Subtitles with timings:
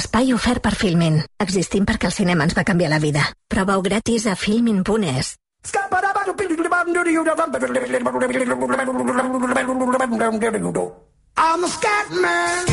[0.00, 1.18] Espai ofert per Filmin.
[1.44, 3.26] Existim perquè el cinema ens va canviar la vida.
[3.52, 5.34] Proveu gratis a filmin.es.
[11.36, 12.64] I'm a scat man.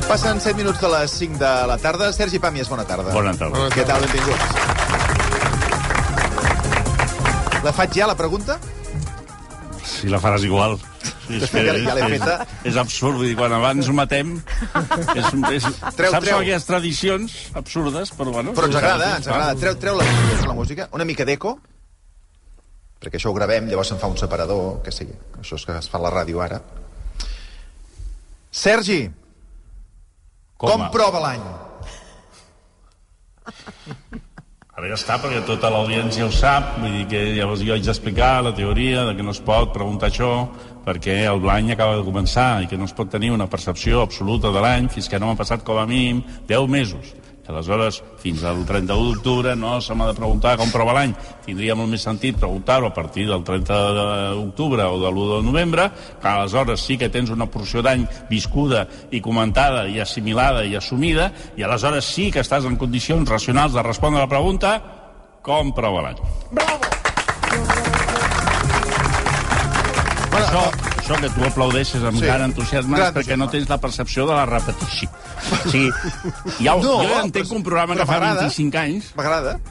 [0.08, 2.12] Passen 7 minuts de les 5 de la tarda.
[2.12, 3.12] Sergi Pàmies, bona tarda.
[3.14, 3.68] Bona tarda.
[3.72, 4.02] Què tal?
[4.04, 4.44] Benvinguts.
[7.64, 8.58] La faig ja, la pregunta?
[9.84, 10.76] Si la faràs igual.
[11.32, 12.34] És, que, Ja és, feta.
[12.68, 14.34] és absurd, vull dir, quan abans ho matem...
[15.16, 15.64] És, és,
[15.96, 16.36] Treu, saps treu.
[16.36, 18.52] aquelles tradicions absurdes, però bueno...
[18.56, 19.54] Però ens agrada, sí, ens agrada.
[19.62, 20.86] Treu, treu la música, la música.
[20.92, 21.54] Una mica d'eco,
[23.00, 25.16] perquè això ho gravem, llavors se'n fa un separador, que sigui.
[25.40, 26.60] Això és que es fa a la ràdio ara.
[28.52, 29.00] Sergi,
[30.68, 31.44] com, prova l'any?
[34.74, 38.40] Ara ja està, perquè tota l'audiència ho sap, vull dir que llavors jo haig d'explicar
[38.42, 40.32] la teoria de que no es pot preguntar això
[40.84, 44.50] perquè el l'any acaba de començar i que no es pot tenir una percepció absoluta
[44.52, 47.14] de l'any fins que no m'han passat com a mínim 10 mesos.
[47.44, 51.12] I aleshores, fins al 31 d'octubre no se m'ha de preguntar com prova l'any.
[51.44, 53.80] Tindria molt més sentit preguntar-ho a partir del 30
[54.38, 55.90] d'octubre o de l'1 de novembre,
[56.22, 61.30] que aleshores sí que tens una porció d'any viscuda i comentada i assimilada i assumida,
[61.56, 64.80] i aleshores sí que estàs en condicions racionals de respondre a la pregunta
[65.44, 66.24] com prova l'any.
[70.32, 72.20] Bueno, això, això que tu aplaudeixes amb Sí.
[72.20, 72.26] sí.
[72.26, 75.10] gran entusiasme Gran és perquè no tens la percepció de la repetició.
[75.66, 75.90] O sigui,
[76.64, 78.40] ja, No, no, jo ja entenc però- que un programa però que fa m'agrada.
[78.48, 79.12] 25 anys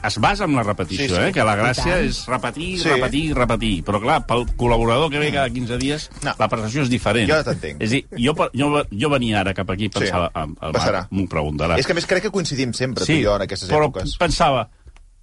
[0.04, 1.20] es basa en la repetició, Sí, sí.
[1.20, 1.32] eh?
[1.32, 2.88] que la gràcia és repetir, Sí.
[2.88, 3.84] repetir, repetir.
[3.84, 6.34] Però clar, pel col·laborador que ve cada 15 dies, No.
[6.38, 7.28] la percepció és diferent.
[7.30, 7.82] Jo t'entenc.
[7.82, 10.30] És a dir, jo, jo, jo venia ara cap aquí i pensava...
[10.34, 10.40] Sí.
[10.44, 10.54] Sí.
[10.62, 10.92] El Passarà.
[10.92, 11.78] Marc m'ho preguntarà.
[11.78, 14.16] És que a més crec que coincidim sempre, tu i jo, en aquestes però èpoques.
[14.18, 14.68] pensava,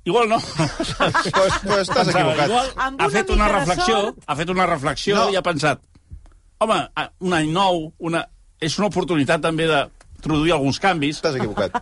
[0.04, 0.39] igual no.
[0.39, 2.48] Pues, pues estàs equivocat.
[2.48, 4.17] Igual ha una fet una reflexió, sort.
[4.28, 5.30] ha fet una reflexió No.
[5.32, 5.80] i ha pensat,
[6.61, 6.77] home,
[7.26, 8.27] un any nou, una...
[8.61, 9.80] és una oportunitat també de
[10.22, 11.17] introduir alguns canvis.
[11.17, 11.73] Estàs equivocat.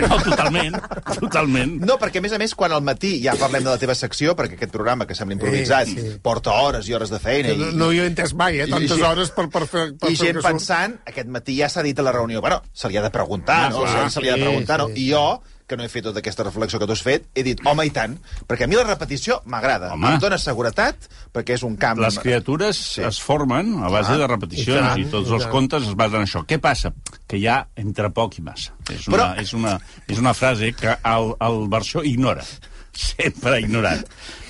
[0.00, 0.76] No, totalment,
[1.18, 1.72] totalment.
[1.84, 4.32] No, perquè a més a més, quan al matí ja parlem de la teva secció,
[4.38, 6.12] perquè aquest programa, que sembla improvisat, Sí, sí.
[6.22, 7.52] porta hores i hores de feina...
[7.58, 8.68] No, no hi he entès mai, eh?
[8.68, 9.84] i- Tantes i- hores per, per fer...
[9.98, 10.46] Per I fer gent surt.
[10.46, 13.58] pensant, aquest matí ja s'ha dit a la reunió, bueno, se li ha de preguntar,
[13.66, 13.82] Ah, no?
[13.82, 14.88] clar, Se, se li ha de sí, preguntar, no?
[14.94, 15.04] sí.
[15.04, 15.24] I jo,
[15.70, 17.92] que no he fet tota aquesta reflexió que tu has fet, he dit, home, i
[17.94, 18.16] tant,
[18.50, 19.92] perquè a mi la repetició m'agrada.
[19.94, 22.00] Em dóna seguretat, perquè és un camp...
[22.02, 23.04] Les criatures Sí.
[23.06, 24.18] es formen a base Clar.
[24.18, 26.42] de I repeticions tant, i, tots i els contes es basen en això.
[26.50, 26.90] Què passa?
[27.30, 28.74] Que hi ha entre poc i massa.
[28.90, 29.76] És una, Però- és una,
[30.10, 32.42] és una frase que el, el versió ignora.
[32.92, 34.08] Sempre ignorat.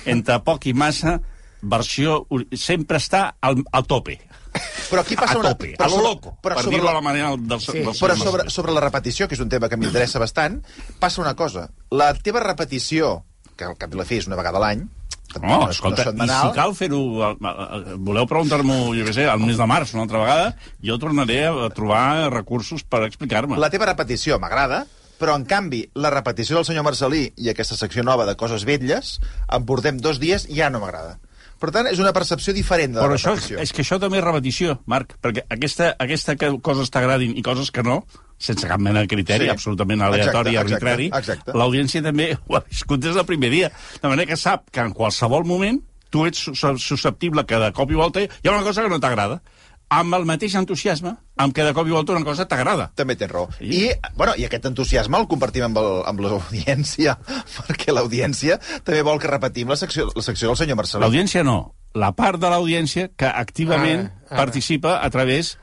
[0.09, 1.19] Entre poc i massa,
[1.61, 2.23] versió
[2.57, 4.17] sempre està al, al tope.
[4.89, 5.51] Però aquí passa a una...
[5.53, 7.79] tope, però a lo loco, però per sobre dir-ho la- manera del, Sí.
[7.79, 10.61] del Però sobre, sobre la repetició, que és un tema que m'interessa bastant,
[10.99, 11.69] passa una cosa.
[11.91, 13.23] La teva repetició,
[13.55, 14.87] que al cap i la fi és una vegada a l'any,
[15.39, 16.97] No, escolta, i si cal fer-ho...
[17.23, 20.49] eh, eh, Voleu preguntar-m'ho, jo què sé, al mes de març una altra vegada,
[20.83, 23.55] jo tornaré a trobar recursos per explicar-me.
[23.55, 24.81] La teva repetició m'agrada,
[25.17, 29.21] però, en canvi, la repetició del senyor Marcelí i aquesta secció nova de coses vetlles,
[29.47, 31.15] em portem dos dies i ja no m'agrada.
[31.61, 33.59] Per tant, és una percepció diferent de la Però això, repetició.
[33.61, 37.69] és que això també és repetició, Marc, perquè aquesta, aquesta que coses t'agradin i coses
[37.71, 37.99] que no,
[38.41, 39.51] sense cap mena de criteri, Sí.
[39.53, 41.11] absolutament aleatori i arbitrari,
[41.53, 43.69] l'audiència també ho ha viscut des del primer dia.
[44.01, 45.79] De manera que sap que en qualsevol moment
[46.09, 48.99] tu ets sus- susceptible que de cop i volta hi ha una cosa que no
[48.99, 49.41] t'agrada.
[49.91, 51.11] Amb el mateix entusiasme,
[51.43, 52.87] amb que de cop i volta una cosa t'agrada.
[52.95, 53.49] També tens raó.
[53.59, 57.17] I, bueno, I aquest entusiasme el compartim amb, el, amb l'audiència,
[57.67, 58.57] perquè l'audiència
[58.87, 61.03] també vol que repetim la secció, la secció del senyor Marcelí.
[61.03, 61.59] L'audiència no,
[61.93, 64.39] la part de l'audiència que activament Ara, ara.
[64.45, 65.57] participa a través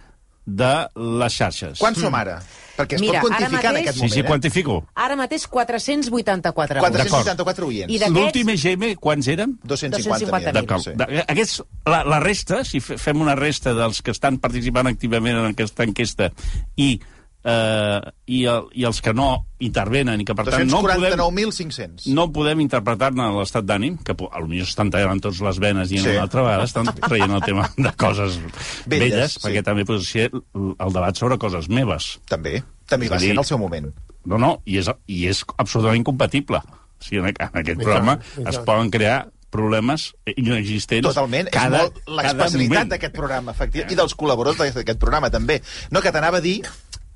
[0.48, 0.72] de
[1.20, 1.76] les xarxes.
[1.78, 2.38] Quan som ara?
[2.78, 4.24] Perquè es Mira, pot quantificar en mateix- aquest Sí, moment, sí, eh?
[4.24, 4.74] quantifico.
[4.94, 6.92] Ara mateix 484 D'acord.
[6.94, 7.92] 464 oients.
[7.92, 9.56] I de- L'últim EGM, quants érem?
[9.64, 10.08] 250.000.
[10.08, 10.52] 250.000.
[10.52, 10.82] D'acord.
[10.84, 11.22] Sí.
[11.26, 15.50] Aquests, la, la resta, si fe- fem una resta dels que estan participant activament en
[15.52, 16.30] aquesta enquesta
[16.76, 17.00] i,
[17.48, 19.28] eh, i, el, i els que no
[19.64, 22.08] intervenen i que, per tant, no podem, 249.500.
[22.14, 26.04] no podem interpretar-ne l'estat d'ànim, que po- potser estan tallant tots les venes i Sí.
[26.04, 26.10] sí.
[26.14, 28.38] una altra vegada estan traient el tema de coses
[28.86, 29.40] Velles, velles, sí.
[29.46, 32.18] perquè també pot ser el debat sobre coses meves.
[32.28, 32.60] També.
[32.88, 33.90] També va ser en el seu moment.
[34.28, 36.60] No, no, i és, i és absolutament incompatible.
[36.60, 38.64] O sigui, en, en aquest I programa tant, es tant.
[38.66, 39.18] poden crear
[39.50, 41.06] problemes inexistents.
[41.08, 45.60] Totalment, cada, és molt l'especialitat d'aquest programa, efectivament, i dels col·laboradors d'aquest d'aquest programa, també.
[45.94, 46.58] No, que t'anava a dir,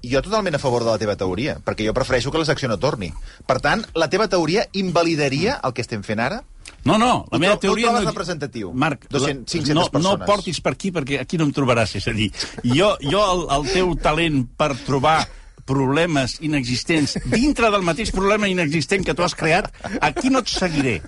[0.03, 2.79] jo totalment a favor de la teva teoria, perquè jo prefereixo que la secció no
[2.83, 3.13] torni.
[3.47, 6.43] Per tant, la teva teoria invalidaria el que estem fent ara?
[6.85, 7.93] No, no, la meva teoria...
[7.95, 8.03] no...
[8.09, 8.73] representatiu?
[8.75, 11.95] Marc, 200, 500 no, no portis per aquí perquè aquí no em trobaràs.
[12.01, 12.33] És a dir,
[12.67, 15.21] jo, jo el, el teu talent per trobar
[15.69, 19.71] problemes inexistents dintre del mateix problema inexistent que tu has creat,
[20.03, 20.99] aquí no et seguiré.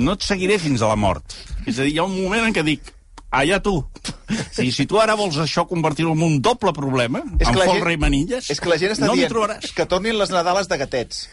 [0.00, 1.36] No et seguiré fins a la mort.
[1.66, 2.94] És a dir, hi ha un moment en què dic,
[3.30, 3.74] allà tu.
[4.52, 7.92] Si, si tu ara vols això convertir-ho en un doble problema, És amb folre gent-
[7.92, 9.72] i manilles, És que la gent està no dient trobaràs.
[9.74, 11.28] que tornin les Nadales de gatets.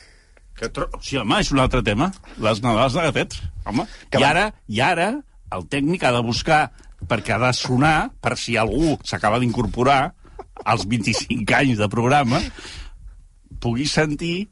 [0.56, 0.88] Que tro...
[1.04, 2.12] Sí, home, és un altre tema.
[2.40, 3.42] Les Nadals de gatets.
[3.66, 3.86] Home.
[4.10, 5.10] Que I ara, I ara
[5.52, 6.72] el tècnic ha de buscar,
[7.08, 10.14] perquè ha de sonar, per si algú s'acaba d'incorporar
[10.64, 12.40] als 25 anys de programa,
[13.60, 14.48] pugui sentir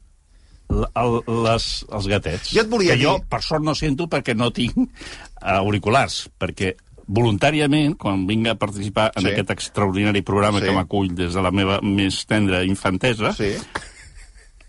[0.68, 2.52] el, les, els gatets.
[2.52, 4.76] Jo et volia que jo, dir- per sort, no sento perquè no tinc
[5.40, 6.74] auriculars, perquè
[7.06, 9.32] voluntàriament, quan vinc a participar en Sí.
[9.32, 10.66] aquest extraordinari programa Sí.
[10.66, 13.54] que m'acull des de la meva més tendra infantesa, Sí.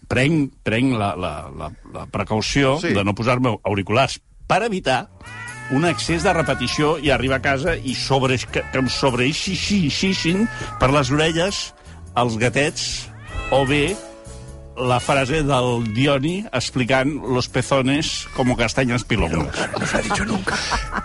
[0.08, 2.94] prenc, prenc la, la, la, la precaució Sí.
[2.94, 5.10] de no posar-me auriculars per evitar
[5.72, 10.48] un excés de repetició i arribar a casa i sobre, que, que em sobreeixixin
[10.80, 11.74] per les orelles
[12.16, 13.10] els gatets
[13.50, 13.96] o bé
[14.78, 19.56] la frase del Dioni explicant los pezones como castañas pilongas.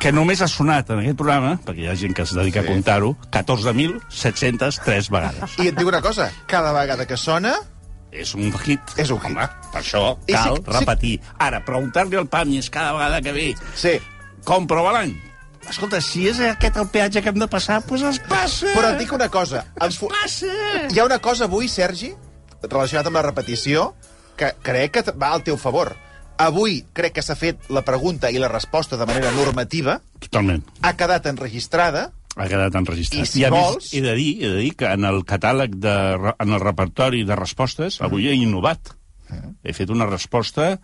[0.01, 2.67] Que només ha sonat en aquest programa, perquè hi ha gent que es dedica Sí.
[2.67, 5.59] a comptar-ho, 14.703 vegades.
[5.59, 7.55] I et dic una cosa, cada vegada que sona,
[8.11, 8.81] És un hit.
[8.99, 9.31] És un hit.
[9.31, 11.21] Home, per això I cal sí- sí- repetir.
[11.39, 14.01] Ara, preguntar-li al Pàmies cada vegada que ve sí,
[14.43, 15.15] com prova l'any.
[15.69, 18.67] Escolta, si és aquest el peatge que hem de passar, doncs pues es passa.
[18.75, 19.65] però et dic una cosa.
[19.81, 20.47] Es passa.
[20.91, 22.13] Hi ha una cosa avui, Sergi,
[22.63, 23.95] relacionat amb la repetició,
[24.37, 25.95] que crec que va al teu favor.
[26.41, 30.63] Avui crec que s'ha fet la pregunta i la resposta de manera normativa, Totalment.
[30.83, 33.25] ha quedat enregistrada, Ha quedat enregistrat.
[33.25, 35.75] I si a vols- més, he de, dir, he de dir que en el catàleg,
[35.83, 35.95] de,
[36.39, 38.93] en el repertori de respostes, avui he innovat.
[39.65, 40.79] He fet una resposta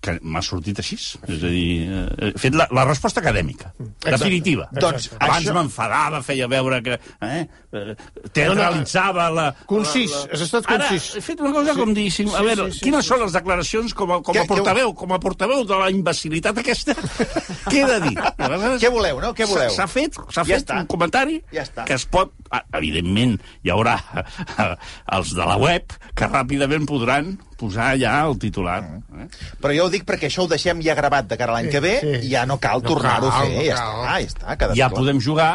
[0.00, 0.94] que m'ha sortit així.
[1.26, 3.72] És a dir, eh, he fet la, la resposta acadèmica,
[4.04, 4.68] definitiva.
[4.76, 6.98] Doncs Abans això- m'enfadava, feia veure que...
[7.26, 7.40] Eh,
[7.74, 7.96] eh,
[8.32, 9.46] teatralitzava la...
[9.66, 10.36] Concís, la, la...
[10.36, 11.08] has estat Ara, concís.
[11.18, 13.10] he fet una cosa com dir, sí, a sí, veure, sí, sí, quines sí.
[13.10, 16.94] són les declaracions com a, com a portaveu, com a portaveu de la imbecilitat aquesta?
[17.70, 18.14] Què he de dir?
[18.36, 19.32] Aleshores- Què voleu, no?
[19.34, 19.74] Què voleu?
[19.74, 20.78] S'ha fet, Ja fet està.
[20.84, 21.84] un comentari Ja està.
[21.88, 22.32] que es pot...
[22.78, 23.34] Evidentment,
[23.66, 24.70] hi haurà eh,
[25.18, 28.80] els de la web que ràpidament podran posar ja el titular.
[28.86, 29.22] Mm.
[29.24, 29.28] Eh?
[29.60, 31.80] però jo ho dic perquè això ho deixem ja gravat de cara a l'any que
[31.84, 32.12] ve sí.
[32.28, 33.54] i ja no cal No tornar-ho a fer.
[33.56, 33.96] no ja cal.
[33.98, 34.56] està, ja està.
[34.60, 34.98] Quedat Ja clar.
[35.02, 35.50] podem jugar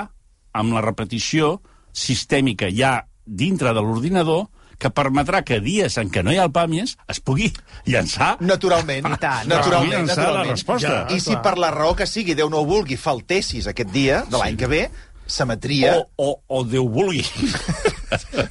[0.54, 1.56] amb la repetició
[1.94, 4.48] sistèmica ja dintre de l'ordinador
[4.82, 7.48] que permetrà que dies en què no hi ha el Pàmies es pugui
[7.88, 9.48] llançar Naturalment, I tant.
[9.48, 10.44] naturalment, naturalment.
[10.48, 10.96] la resposta.
[11.14, 14.38] I si per la raó que sigui, Déu no ho vulgui, faltessis aquest dia de
[14.42, 14.82] l'any que ve,
[15.28, 15.96] s'emetria...
[16.00, 17.24] o, o, o Déu vulgui.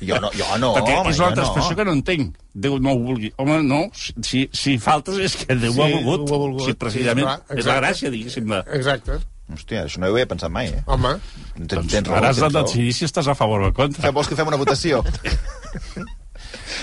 [0.02, 1.48] Jo no, jo no, Perquè home, és jo l'altra no.
[1.52, 2.32] expressió que no entenc.
[2.64, 3.28] Déu no ho vulgui.
[3.38, 6.24] Home, no, si, si faltes és que Déu ho ha Sí, volgut.
[6.30, 6.64] ho ha volgut.
[6.66, 7.22] Sí, precisament.
[7.22, 7.78] Sí, clar, és la exacte.
[7.84, 8.48] gràcia, diguéssim.
[8.50, 8.58] De...
[8.78, 9.18] Exacte.
[9.52, 10.82] Hòstia, això no ho havia pensat mai, eh?
[10.90, 11.12] Home,
[11.54, 14.02] Tens, Doncs tens raó, ara has de decidir si estàs a favor o en contra.
[14.02, 15.02] Que vols que fem una votació?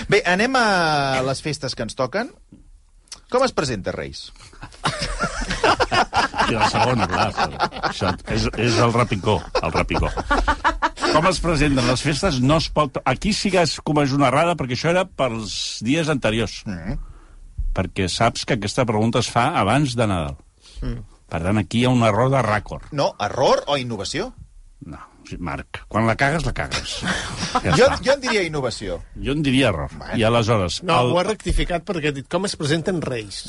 [0.08, 2.30] Bé, anem a les festes que ens toquen.
[3.30, 4.30] Com es presenta, Reis?
[6.50, 7.28] I la segona, clar.
[7.90, 10.10] Això és, és el repicó, el repicó.
[11.10, 12.40] Com es presenten les festes?
[12.42, 13.00] No es pot...
[13.08, 15.54] Aquí sí que es comeix una errada, perquè això era pels
[15.86, 16.60] dies anteriors.
[16.68, 16.98] Mm.
[17.76, 20.38] Perquè saps que aquesta pregunta es fa abans de Nadal.
[20.82, 21.02] Mm.
[21.30, 22.90] Per tant, aquí hi ha un error de rècord.
[22.96, 24.32] No, error o innovació?
[24.86, 25.02] No,
[25.38, 26.96] Marc, quan la cagues, la cagues.
[27.60, 27.96] Ja Jo, està.
[28.06, 29.00] jo en diria innovació.
[29.18, 29.90] Jo en diria error.
[30.16, 30.82] I aleshores...
[30.86, 31.12] no, el...
[31.12, 33.44] ho ha rectificat perquè ha dit com es presenten reis.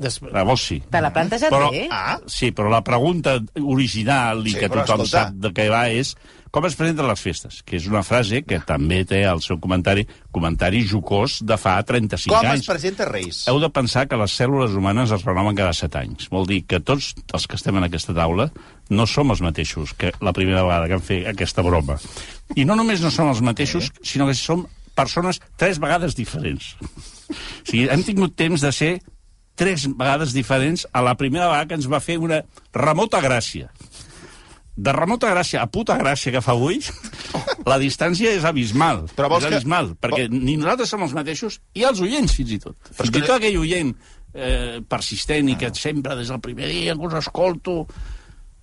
[0.00, 0.32] Després.
[0.32, 0.78] Llavors sí.
[0.90, 1.86] Te l'ha plantejat Però, bé?
[1.92, 5.26] Ah, sí, però la pregunta original i Sí, que tothom escolta.
[5.26, 6.14] sap de què va és
[6.50, 10.02] com es presenten les festes, que és una frase que també té el seu comentari,
[10.34, 12.64] comentari jocós de fa 35 com anys.
[12.64, 13.44] es presenta Reis?
[13.46, 16.26] Heu de pensar que les cèl·lules humanes es renoven cada 7 anys.
[16.32, 18.48] Vol dir que tots els que estem en aquesta taula
[18.90, 21.96] no som els mateixos que la primera vegada que hem fet aquesta broma.
[22.58, 24.66] I no només no som els mateixos, sinó que som
[24.98, 26.74] persones tres vegades diferents.
[27.30, 28.92] O sigui, hem tingut temps de ser
[29.60, 32.42] tres vegades diferents a la primera vegada que ens va fer una
[32.74, 33.70] remota gràcia.
[34.80, 36.78] De remota gràcia a puta gràcia que fa avui,
[37.68, 39.02] la distància és abismal.
[39.16, 42.58] Però és que- abismal, perquè ni nosaltres som els mateixos, i els oients, fins i
[42.62, 42.76] tot.
[42.96, 43.92] Però Fins i que- tot aquell oient
[44.32, 47.86] eh, persistent i que sempre des del primer dia que us escolto...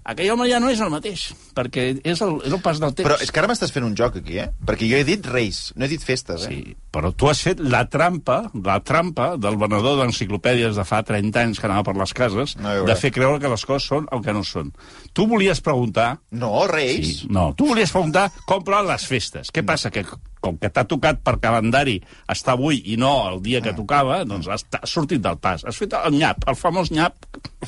[0.08, 1.26] Aquell home ja no és el mateix,
[1.58, 3.10] perquè és el, és el pas del temps.
[3.10, 4.48] Però és que ara m'estàs fent un joc aquí, eh?
[4.68, 6.54] Perquè jo he dit Reis, no he dit festes, eh?
[6.54, 11.44] Sí, però tu has fet la trampa, la trampa del venedor d'enciclopèdies de fa 30
[11.44, 14.24] anys que anava per les cases, No, de fer creure que les coses són el
[14.24, 14.72] que no són.
[15.12, 16.08] Tu volies preguntar...
[16.32, 17.24] No, Reis.
[17.26, 19.52] Sí, no, tu volies preguntar com les festes.
[19.52, 19.92] Què passa?
[19.92, 20.06] Que
[20.42, 21.98] com que t'ha tocat per calendari
[22.30, 25.64] estar avui i no el dia que tocava, doncs has, has sortit del pas.
[25.66, 27.16] Has fet el nyap, el famós nyap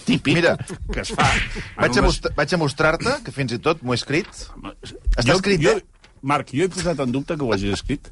[0.06, 0.56] típic Mira,
[0.94, 1.28] que es fa.
[1.78, 4.30] Vaig a, unes- most vaig a mostrar-te, que fins i tot m'ho he escrit.
[4.30, 5.86] Està jo, escrit, jo, eh?
[6.22, 8.10] Marc, jo he posat en dubte que ho hagis escrit.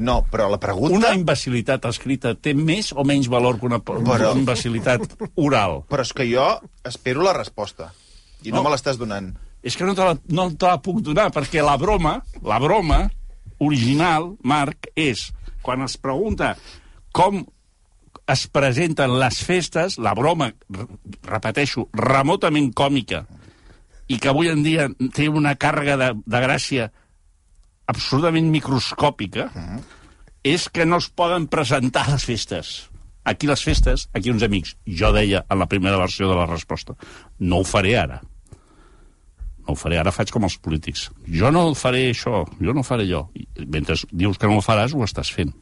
[0.00, 0.96] No, però la pregunta...
[0.96, 5.04] Una imbecilitat escrita té més o menys valor que una, una Però- imbecilitat
[5.36, 5.82] oral?
[5.90, 6.46] Però és que jo
[6.88, 7.90] espero la resposta.
[8.42, 8.62] I no, No.
[8.64, 9.34] me l'estàs donant.
[9.62, 13.04] És que no te, la, no te la puc donar, perquè la broma, la broma
[13.62, 15.28] original, Marc, és
[15.62, 16.56] quan es pregunta
[17.14, 17.44] com
[18.32, 20.86] es presenten les festes, la broma, re-
[21.28, 23.24] repeteixo, remotament còmica,
[24.08, 26.90] i que avui en dia té una càrrega de, de gràcia
[27.90, 29.48] absolutament microscòpica,
[30.44, 32.72] és que no es poden presentar les festes.
[33.24, 34.74] Aquí les festes, aquí uns amics.
[34.86, 36.96] Jo deia en la primera versió de la resposta,
[37.38, 38.20] no ho faré ara.
[39.66, 41.08] No ho faré, ara faig com els polítics.
[41.30, 43.28] Jo no faré això, jo no faré allò.
[43.38, 45.52] I mentre dius que no ho faràs, ho estàs fent.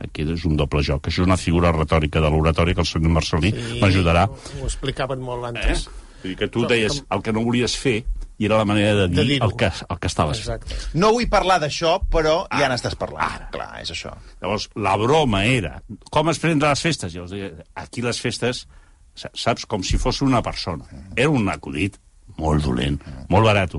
[0.00, 1.08] Aquí és un doble joc.
[1.08, 4.26] Això és una figura retòrica de l'oratòria que el senyor Marcelí m'ajudarà.
[4.60, 5.48] Ho explicaven molt Eh?
[5.54, 5.88] antes.
[6.22, 8.02] Vull dir que tu deies el que no volies fer
[8.40, 9.46] i era la manera de dir dir-ho.
[9.50, 10.62] el, que, el que estaves fent.
[10.62, 10.98] Exacte.
[10.98, 13.24] No vull parlar d'això, però ja n'estàs parlant.
[13.24, 13.48] Ara.
[13.52, 14.12] Clar, és això.
[14.40, 17.12] Llavors, la broma era com es presenten les festes?
[17.12, 18.66] Jo els deia, aquí les festes,
[19.14, 20.84] sa- saps, com si fos una persona.
[21.16, 21.96] Era un acudit
[22.40, 22.98] molt dolent,
[23.30, 23.76] molt barat.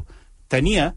[0.51, 0.91] Tenia,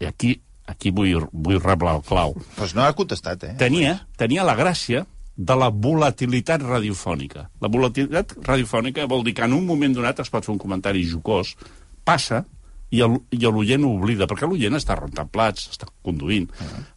[0.00, 0.34] i aquí,
[0.68, 3.54] aquí vull, vull reblar el clau, Doncs no ha contestat, eh?
[3.60, 5.04] tenia, tenia la gràcia
[5.38, 7.46] de la volatilitat radiofònica.
[7.62, 11.04] La volatilitat radiofònica vol dir que en un moment donat es pot fer un comentari
[11.06, 11.54] jocós,
[12.04, 12.42] passa,
[12.90, 16.46] i l'oient ho oblida, perquè l'oient està rentant plats, està conduint,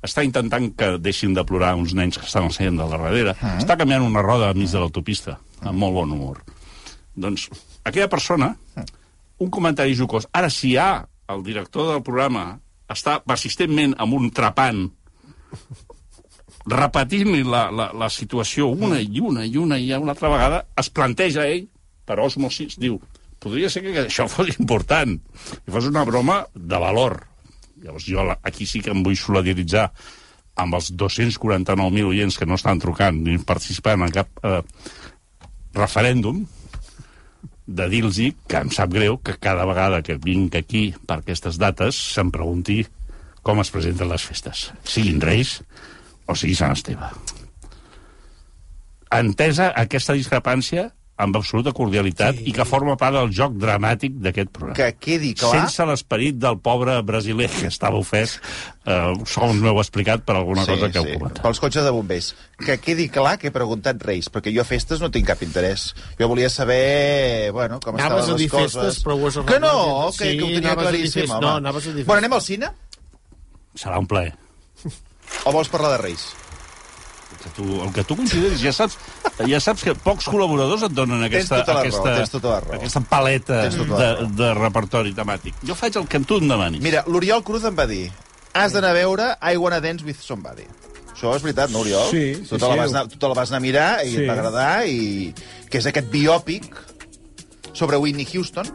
[0.01, 3.75] està intentant que deixin de plorar uns nens que estan seient de la darrere, està
[3.77, 6.41] canviant una roda a mig de l'autopista, amb molt bon humor.
[7.13, 7.49] Doncs
[7.83, 8.53] aquella persona,
[9.41, 10.27] un comentari jocós.
[10.37, 12.59] Ara, si hi ha el director del programa
[12.91, 14.83] està persistentment amb un trapant
[16.71, 20.91] repetint-li la, la, la situació una i una i una i una altra vegada, es
[20.93, 21.65] planteja ell,
[22.05, 22.99] per osmosis, diu,
[23.41, 25.17] podria ser que això fos important,
[25.65, 27.17] i fos una broma de valor.
[27.81, 29.87] Llavors jo aquí sí que em vull solidaritzar
[30.61, 34.59] amb els 249.000 oients que no estan trucant ni participant en cap eh,
[35.73, 36.43] referèndum,
[37.67, 41.95] de dir-los que em sap greu que cada vegada que vinc aquí per aquestes dates
[42.15, 42.81] se'm pregunti
[43.41, 45.59] com es presenten les festes, siguin Reis
[46.27, 47.09] o sigui Sant Esteve.
[49.11, 52.47] Entesa aquesta discrepància amb absoluta cordialitat sí.
[52.49, 54.77] i que forma part del joc dramàtic d'aquest programa.
[54.79, 55.51] Que quedi clar...
[55.53, 58.37] Sense l'esperit del pobre brasiler que estava ofès,
[58.85, 61.43] eh, segons m'heu explicat per alguna cosa que heu comentat.
[61.45, 62.31] Pels cotxes de bombers.
[62.61, 65.91] Que quedi clar que he preguntat Reis, perquè jo a festes no tinc cap interès.
[66.19, 68.77] Jo volia saber, bueno, com Anaves estaven a dir les coses.
[68.81, 69.73] festes, però ho has Que no,
[70.17, 71.41] que, Sí, que ho tenia claríssim, home.
[71.45, 72.25] No, anaves a dir Bueno, festes.
[72.25, 72.71] anem al cine?
[73.75, 74.33] Serà un plaer.
[75.45, 76.31] O vols parlar de Reis?
[77.41, 78.97] Que tu, el que tu consideris, ja saps,
[79.49, 82.75] ja saps que pocs col·laboradors et donen aquesta, tota raó, aquesta, tota raó.
[82.77, 85.57] aquesta paleta tota de, de repertori temàtic.
[85.65, 86.83] Jo faig el que tu em demanis.
[86.85, 88.11] Mira, l'Oriol Cruz em va dir
[88.53, 90.67] has d'anar a veure I Wanna Dance With Somebody.
[91.15, 92.07] Això és veritat, no, Oriol?
[92.09, 92.79] Sí, sí, tu te la sí.
[92.79, 94.21] vas anar, tu te la vas anar a mirar i Sí.
[94.21, 95.33] et va agradar, i
[95.69, 96.75] que és aquest biòpic
[97.73, 98.67] sobre Whitney Houston.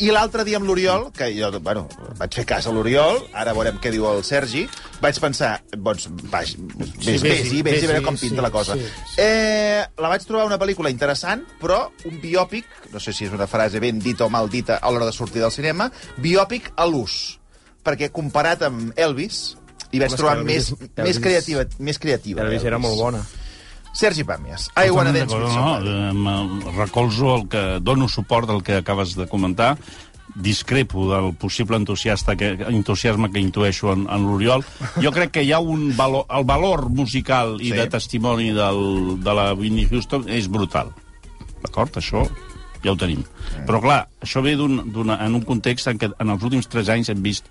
[0.00, 1.82] I l'altre dia amb l'Oriol, que jo, bueno,
[2.16, 4.62] vaig fer cas a l'Oriol, ara veurem què diu el Sergi,
[5.02, 8.50] vaig pensar, doncs, vaig, vés, vés-hi, vés, vés, vés, a veure com pinta sí, la
[8.54, 8.76] cosa.
[8.80, 8.86] sí,
[9.20, 12.64] Eh, la vaig trobar una pel·lícula interessant, però un biòpic,
[12.94, 15.42] no sé si és una frase ben dita o mal dita a l'hora de sortir
[15.44, 17.36] del cinema, biòpic a l'ús.
[17.84, 19.56] Perquè comparat amb Elvis,
[19.92, 21.66] hi vaig trobar més, Elvis- més Elvis- creativa.
[21.78, 23.20] Més creativa Elvis era molt bona.
[23.92, 25.90] Sergi Pàmies, I Wanna Dance With Somebody.
[26.14, 27.62] no, recolzo el que...
[27.82, 29.76] Dono suport al que acabes de comentar
[30.34, 34.62] discrepo del possible entusiasta que, entusiasme que intueixo en, en l'Oriol.
[35.02, 36.24] Jo crec que hi ha un valor...
[36.30, 37.76] El valor musical i Sí.
[37.76, 40.92] de testimoni del, de la Whitney Houston és brutal.
[41.64, 41.98] D'acord?
[41.98, 42.22] Això
[42.84, 43.24] ja ho tenim.
[43.66, 46.88] Però, clar, això ve d'un, d'una- en un context en què en els últims tres
[46.88, 47.50] anys hem vist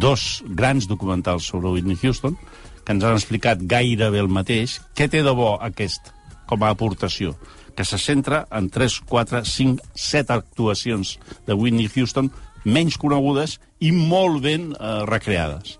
[0.00, 2.38] dos grans documentals sobre Whitney Houston
[2.86, 4.78] que ens han explicat gairebé el mateix.
[4.94, 6.12] Què té de bo aquest
[6.46, 7.34] com a aportació?
[7.76, 11.16] Que se centra en 3, 4, 5, 7 actuacions
[11.48, 12.30] de Whitney Houston
[12.64, 15.76] menys conegudes i molt ben eh, recreades.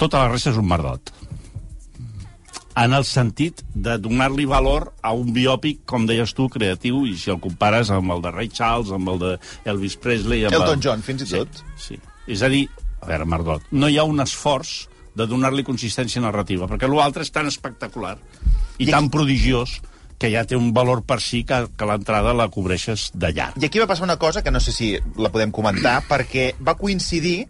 [0.00, 1.12] Tota la resta és un merdot.
[2.80, 7.32] En el sentit de donar-li valor a un biòpic, com deies tu, creatiu, i si
[7.32, 9.32] el compares amb el de Ray Charles, amb el de
[9.68, 10.46] Elvis Presley...
[10.48, 10.84] Amb Elton el...
[10.86, 11.60] John, fins i tot.
[11.74, 12.00] Sí, sí.
[12.30, 12.62] És a dir,
[13.02, 14.86] a veure, Mardot, no hi ha un esforç
[15.20, 18.16] de donar-li consistència narrativa, perquè l'altre és tan espectacular
[18.78, 19.78] i, I tan aquí- prodigiós
[20.20, 23.56] que ja té un valor per si que, que l'entrada la cobreixes de llarg.
[23.56, 26.74] I aquí va passar una cosa que no sé si la podem comentar, perquè va
[26.76, 27.46] coincidir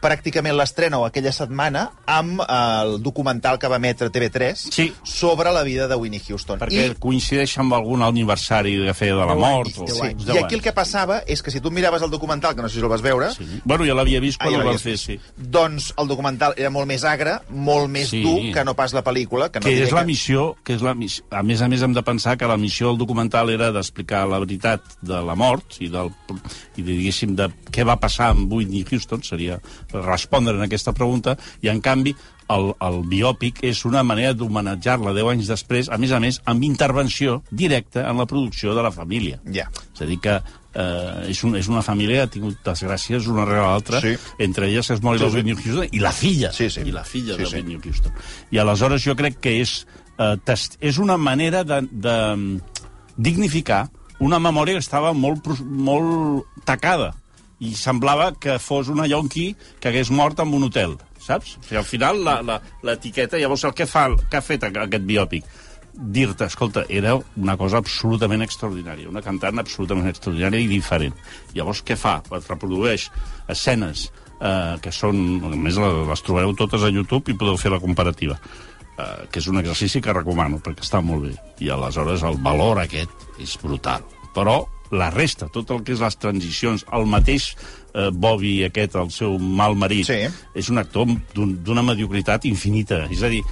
[0.00, 2.46] pràcticament l'estrena o aquella setmana amb eh,
[2.82, 4.92] el documental que va emetre TV3 Sí.
[5.02, 6.58] sobre la vida de Winnie Houston.
[6.58, 6.94] Perquè I...
[6.98, 9.68] coincideix amb algun aniversari que feia de la Deu mort.
[9.68, 9.86] anys, o...
[9.94, 10.00] Sí.
[10.08, 10.26] anys.
[10.28, 12.78] I aquí el que passava és que si tu miraves el documental, que no sé
[12.78, 13.44] si el vas veure, Sí.
[13.64, 15.18] Bueno, ja l'havia vist quan Ah, ja el van l'havies fer, sí.
[15.36, 18.22] doncs el documental era molt més agre, molt més Sí.
[18.22, 19.50] dur que no pas la pel·lícula.
[19.50, 21.24] Que, no que és la missió, que és la missió...
[21.30, 24.38] A més a més, hem de pensar que la missió del documental era d'explicar la
[24.38, 26.10] veritat de la mort i, del,
[26.76, 29.58] i de, diguéssim, de què va passar amb Whitney Houston, seria
[29.92, 32.14] respondre en aquesta pregunta, i en canvi
[32.48, 36.64] el, el biòpic és una manera d'homenatjar-la 10 anys després, a més a més, amb
[36.64, 39.40] intervenció directa en la producció de la família.
[39.52, 39.66] Ja.
[39.94, 43.44] És a dir que eh, és, un, és una família que ha tingut desgràcies una
[43.44, 44.14] rere l'altra, Sí.
[44.38, 45.36] entre elles es mori Sí, la sí.
[45.36, 46.80] Whitney Houston i la filla, Sí, sí.
[46.86, 47.56] i la filla Sí, de sí.
[47.56, 48.12] Whitney Houston.
[48.50, 49.86] I aleshores jo crec que és,
[50.18, 52.16] eh, test, és una manera de, de
[53.16, 53.88] dignificar
[54.20, 57.12] una memòria que estava molt, molt tacada
[57.60, 61.56] i semblava que fos una yonqui que hagués mort en un hotel, saps?
[61.58, 62.22] O sigui, al final
[62.86, 65.48] l'etiqueta, llavors el que fa, que ha fet aquest biòpic?
[65.98, 71.16] dir-te, escolta, era una cosa absolutament extraordinària, una cantant absolutament extraordinària i diferent.
[71.56, 72.20] Llavors, què fa?
[72.38, 73.08] Et reprodueix
[73.50, 74.06] escenes
[74.38, 75.40] eh, que són...
[75.42, 78.38] A més, les trobareu totes a YouTube i podeu fer la comparativa.
[78.98, 81.34] Eh, que és un exercici que recomano, perquè està molt bé.
[81.66, 84.06] I aleshores el valor aquest és brutal.
[84.36, 87.54] Però la resta, tot el que és les transicions, el mateix
[87.94, 90.20] eh, Bobby aquest, el seu mal marit, Sí.
[90.54, 93.06] és un actor d'un- d'una mediocritat infinita.
[93.10, 93.42] És a dir,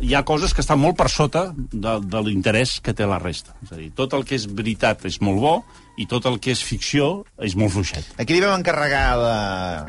[0.00, 3.54] hi ha coses que estan molt per sota de, de l'interès que té la resta.
[3.62, 5.64] És a dir, tot el que és veritat és molt bo
[5.98, 8.04] i tot el que és ficció és molt fluixet.
[8.18, 9.86] Aquí li vam encarregar la-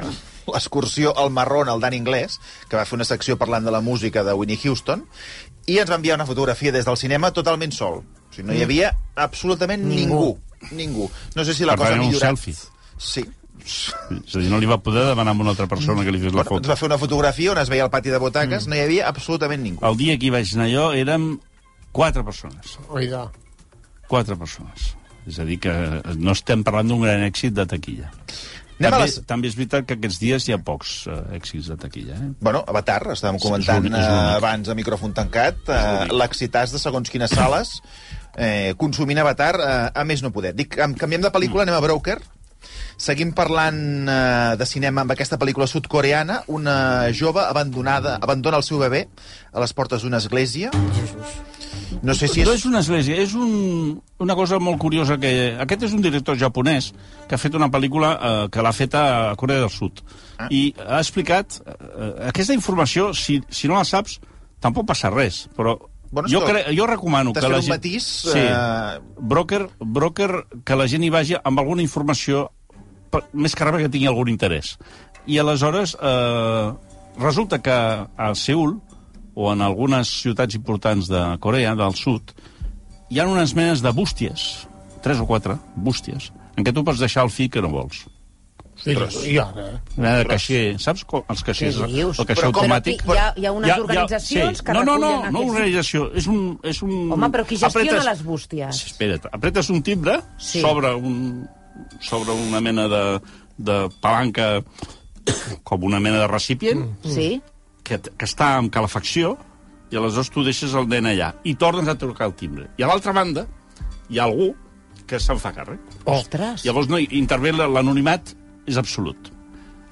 [0.52, 4.24] l'excursió al marrón al Dan Inglés, que va fer una secció parlant de la música
[4.24, 5.06] de Winnie Houston,
[5.68, 8.02] i ens va enviar una fotografia des del cinema totalment sol.
[8.02, 10.02] O sigui, no hi havia absolutament ningú.
[10.10, 10.40] Ningú.
[11.36, 12.30] No sé si la Per cosa ha era un millorat.
[12.38, 12.56] selfie.
[12.98, 13.26] Sí.
[13.62, 16.32] És a dir, no li va poder demanar a una altra persona que li fes
[16.34, 16.70] la Bueno, ens foto.
[16.70, 19.62] va fer una fotografia on es veia el pati de butaques, no hi havia absolutament
[19.62, 19.86] ningú.
[19.86, 21.40] El dia que hi vaig anar jo érem
[21.92, 22.78] quatre persones.
[22.90, 23.28] Oida.
[24.08, 24.96] Quatre persones.
[25.28, 25.72] És a dir, que
[26.18, 28.10] no estem parlant d'un gran èxit de taquilla.
[28.82, 31.78] Anem També, les- també és veritat que aquests dies hi ha pocs eh, èxits de
[31.78, 32.16] taquilla.
[32.16, 32.32] Eh?
[32.42, 34.36] Bueno, Avatar, estàvem Sí, comentant és l'únic, és eh, l'únic.
[34.38, 36.14] abans a micròfon tancat, eh, l'únic.
[36.18, 37.76] l'excitàs de segons quines sales,
[38.38, 40.54] eh, consumint Avatar eh, a més no poder.
[40.56, 41.36] Dic, em- canviem de Mm.
[41.36, 42.20] pel·lícula, anem a Broker.
[43.02, 46.44] Seguim parlant eh, de cinema amb aquesta pel·lícula sud-coreana.
[46.48, 49.08] Una jove abandonada abandona el seu bebè
[49.52, 50.70] a les portes d'una església.
[52.02, 52.60] No sé si No és...
[52.62, 55.56] és una església, és un, una cosa molt curiosa que...
[55.60, 56.92] Aquest és un director japonès
[57.28, 60.02] que ha fet una pel·lícula eh, que l'ha fet a Corea del Sud.
[60.38, 60.48] Ah.
[60.50, 61.60] I ha explicat...
[61.66, 64.20] Eh, aquesta informació, si, si no la saps,
[64.62, 65.78] tampoc passa res, però
[66.28, 67.72] Jo, cre jo recomano que la gent...
[67.76, 68.40] matís, Sí.
[68.40, 72.50] eh, Broker, broker, que la gent hi vagi amb alguna informació
[73.12, 74.78] per, més que res que tingui algun interès.
[75.28, 76.74] I aleshores eh,
[77.20, 78.80] resulta que a Seul
[79.34, 82.34] o en algunes ciutats importants de Corea del Sud
[83.12, 84.68] hi ha unes menes de bústies,
[85.04, 88.06] tres o quatre bústies, en què tu pots deixar el fill que no vols.
[88.86, 88.96] I,
[89.30, 89.80] i ara, eh?
[89.98, 91.78] Mena de caixer, saps com els caixers?
[91.86, 93.04] El caixer automàtic.
[93.06, 96.28] Hi ha- hi ha unes organitzacions que no, no, no, recullen no aquests- organització, és
[96.32, 96.40] un...
[96.64, 96.96] És un...
[97.14, 98.82] Home, però qui gestiona Apretes- les bústies?
[98.92, 100.58] Espera't, apretes un timbre, Sí.
[100.58, 100.62] sí.
[100.66, 101.48] sobre, un,
[102.00, 103.04] sobre una mena de,
[103.58, 104.50] de palanca,
[105.64, 107.14] com una mena de recipient, mm.
[107.14, 107.30] Sí?
[107.84, 109.36] que, que està amb calefacció,
[109.92, 112.70] i aleshores tu deixes el nen allà, i tornes a trucar el timbre.
[112.80, 113.46] I a l'altra banda
[114.10, 114.54] hi ha algú
[115.08, 115.80] que se'n fa càrrec.
[116.08, 116.62] Ostres.
[116.64, 118.32] Llavors no, intervé l'anonimat
[118.70, 119.32] és absolut.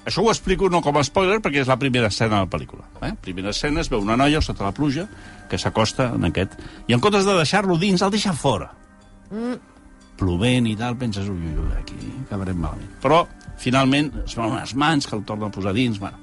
[0.06, 2.86] Això ho explico no com a spoiler, perquè és la primera escena de la pel·lícula.
[3.04, 3.12] Eh?
[3.20, 5.06] Primera escena es veu una noia sota la pluja
[5.50, 6.56] que s'acosta en aquest...
[6.88, 8.70] I en comptes de deixar-lo dins, el deixa fora.
[9.30, 9.58] Mm.
[10.20, 12.96] Plovent i tal, penses, ui, ui, ui, aquí acabarem malament.
[13.04, 13.20] Però,
[13.60, 16.18] finalment, es veuen unes mans que el torna a posar dins, bueno.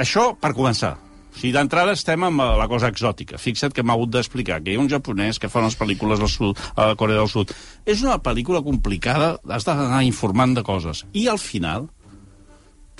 [0.00, 0.94] Això per començar.
[1.30, 3.38] O sigui, d'entrada estem amb eh, la cosa exòtica.
[3.40, 6.30] Fixa't que m'ha hagut d'explicar que hi ha un japonès que fa unes pel·lícules al
[6.32, 7.54] sud, a la Corea del Sud.
[7.86, 11.04] És una pel·lícula complicada, has d'anar informant de coses.
[11.14, 11.88] I al final,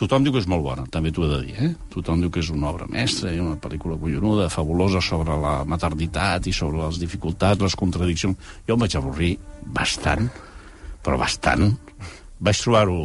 [0.00, 1.70] tothom diu que és molt bona, també t'ho he de dir, eh?
[1.92, 6.46] Tothom diu que és una obra mestra, i una pel·lícula collonuda, fabulosa sobre la maternitat
[6.46, 8.52] i sobre les dificultats, les contradiccions.
[8.68, 9.34] Jo em vaig avorrir
[9.66, 10.30] bastant,
[11.04, 11.66] però bastant.
[12.40, 13.00] Vaig trobar-ho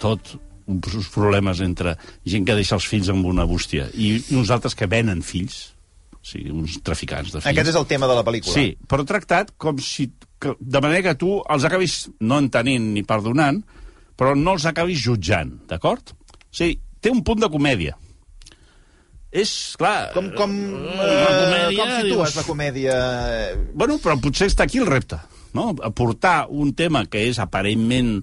[0.00, 0.38] tot
[0.68, 1.96] uns problemes entre
[2.28, 5.72] gent que deixa els fills amb una bústia i uns altres que venen fills,
[6.18, 7.50] o sigui, uns traficants de fills.
[7.54, 8.54] Aquest és el tema de la pel·lícula.
[8.54, 10.10] Sí, però tractat com si...
[10.38, 13.62] Que, de manera que tu els acabis no entenent ni perdonant,
[14.18, 16.12] però no els acabis jutjant, d'acord?
[16.12, 17.96] O sigui, té un punt de comèdia.
[19.30, 20.12] És, clar...
[20.14, 22.94] Com, com, eh, comèdia, com situes dius- la comèdia?
[23.74, 25.18] Bueno, però potser està aquí el repte,
[25.58, 25.72] no?
[25.84, 28.20] Aportar un tema que és aparentment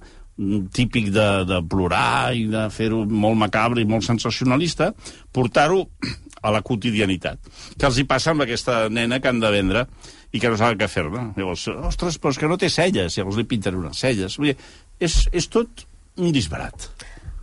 [0.75, 4.91] típic de, de plorar i de fer-ho molt macabre i molt sensacionalista,
[5.31, 5.85] portar-ho
[6.45, 7.39] a la quotidianitat.
[7.79, 9.85] Que els hi passa amb aquesta nena que han de vendre
[10.35, 11.29] i que no saben què fer-ne.
[11.39, 14.37] Llavors, ostres, però és que no té celles, llavors li pinten unes celles.
[14.37, 14.57] Vull dir,
[14.99, 15.85] és, és tot
[16.19, 16.89] un disbarat.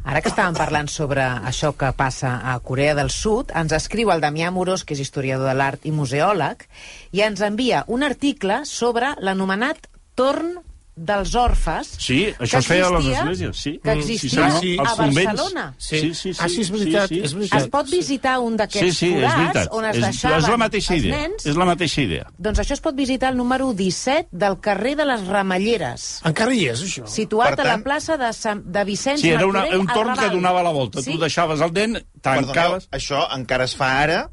[0.03, 4.23] Ara que estàvem parlant sobre això que passa a Corea del Sud, ens escriu el
[4.23, 6.67] Damià Morós, que és historiador de l'art i museòleg,
[7.15, 9.87] i ens envia un article sobre l'anomenat
[10.19, 10.59] torn
[10.95, 13.81] dels orfes Sí, això es feia a les esglésies, sí.
[13.83, 14.61] que Mm, existia senyor.
[14.61, 14.77] sí.
[14.79, 14.95] a.
[14.95, 15.75] Barcelona.
[15.79, 16.01] Sí.
[16.01, 16.41] Sí, sí, sí.
[16.43, 17.21] Ah, sí, és veritat, Sí, sí.
[17.25, 17.61] és veritat.
[17.63, 20.95] Es pot visitar un d'aquests Sí, sí, forats on es és, deixaven és la mateixa
[20.95, 21.17] els idea.
[21.23, 21.47] nens?
[21.47, 22.27] És la mateixa idea.
[22.39, 26.67] Doncs això es pot visitar al número 17 del carrer de les Ramelleres, Encara hi
[26.69, 27.07] és, això?
[27.07, 30.15] situat Per a la tant- plaça de, Sant, de Vicenç Sí, era una, un torn
[30.17, 31.01] que donava la volta.
[31.01, 31.13] Sí?
[31.13, 32.89] Tu deixaves el dent, Perdoneu, tancaves...
[32.91, 34.31] això encara es fa ara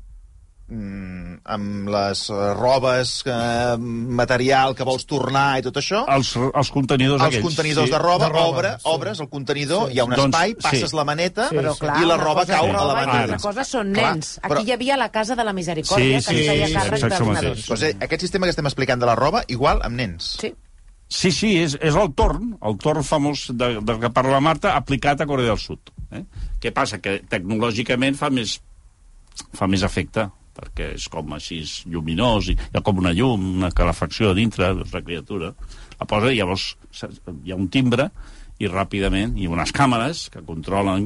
[0.68, 1.19] mm,
[1.50, 6.04] amb les eh, robes, eh, material que vols tornar i tot això.
[6.14, 7.46] Els, els contenidors els aquells.
[7.48, 7.94] contenidors sí.
[7.96, 8.82] de roba, De roba, obre, sí.
[8.94, 9.96] obres el contenidor, Sí.
[9.96, 10.62] hi ha un Doncs, espai, sí.
[10.62, 11.80] passes la maneta Sí, Però, sí.
[11.80, 13.26] clar, i la roba cau és a la banyera.
[13.34, 14.32] Una cosa són Clar, nens.
[14.44, 16.74] Aquí però- hi havia la Casa de la Misericòrdia, Sí, que sí, es feia sí,
[16.74, 17.68] càrrec exacte dels nadons.
[17.68, 20.38] Doncs, eh, aquest sistema que estem explicant de la roba, igual amb nens.
[20.40, 20.54] Sí.
[21.12, 24.76] Sí, sí, és, és el torn, el torn famós de, del que parla la Marta,
[24.78, 25.80] aplicat a Corea del Sud.
[26.12, 26.22] Eh?
[26.62, 27.00] Què passa?
[27.02, 28.60] Que tecnològicament fa més,
[29.58, 33.70] fa més efecte, perquè és com així lluminós, i hi ha com una llum, una
[33.72, 35.54] calefacció a dintre, doncs la criatura
[36.00, 36.76] la posa i llavors
[37.44, 38.10] hi ha un timbre
[38.60, 41.06] i ràpidament, i unes càmeres que controlen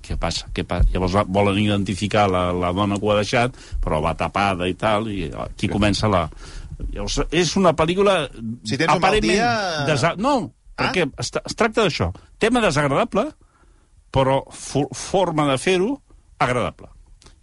[0.00, 0.88] què passa, què passa.
[0.94, 5.10] Llavors volen identificar la, la dona que ho ha deixat, però va tapada i tal,
[5.12, 6.22] i aquí comença la...
[6.94, 8.14] Llavors, és una pel·lícula
[8.64, 10.14] Si tens un mal aparentment dia- desa...
[10.16, 10.88] No, Ah?
[10.88, 12.08] perquè es, es tracta d'això.
[12.42, 13.28] Tema desagradable,
[14.10, 15.92] però fo forma de fer-ho
[16.42, 16.88] agradable.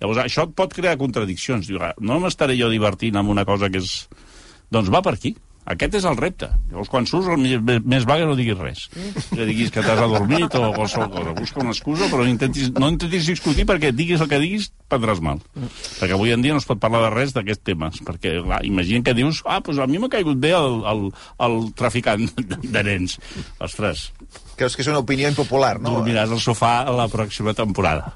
[0.01, 1.69] Llavors, això et pot crear contradiccions.
[1.69, 4.07] Diu, "Ah, no m'estaré jo divertint amb una cosa que és...
[4.71, 5.35] Doncs va per aquí.
[5.71, 6.47] Aquest és el repte.
[6.71, 7.37] Llavors, quan surts, el
[7.85, 8.87] més, vaga no diguis res.
[9.29, 11.35] No diguis que t'has adormit o qualsevol cosa.
[11.37, 15.39] Busca una excusa, però intentis, no intentis discutir perquè diguis el que diguis, prendràs mal.
[15.99, 18.01] Perquè avui en dia no es pot parlar de res d'aquests temes.
[18.07, 21.05] Perquè, clar, imagina que dius, ah, doncs a mi m'ha caigut bé el, el,
[21.45, 22.25] el traficant
[22.65, 23.19] de nens.
[23.61, 24.09] Ostres,
[24.61, 25.95] Creus que és una opinió impopular, no?
[25.97, 28.11] dormiràs al sofà a la pròxima temporada.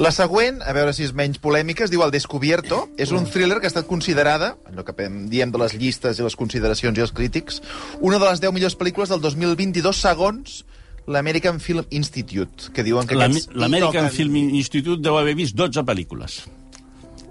[0.00, 2.86] La següent, a veure si és menys polèmica, es diu El Descubierto.
[2.96, 4.94] És un thriller que ha estat considerada, allò que
[5.28, 7.60] diem de les llistes i les consideracions i els crítics,
[8.00, 10.62] una de les 10 millors pel·lícules del 2022 segons
[11.08, 14.10] l'American Film Institute, que diuen que L'American toquen.
[14.16, 16.40] Film Institute deu haver vist 12 pel·lícules.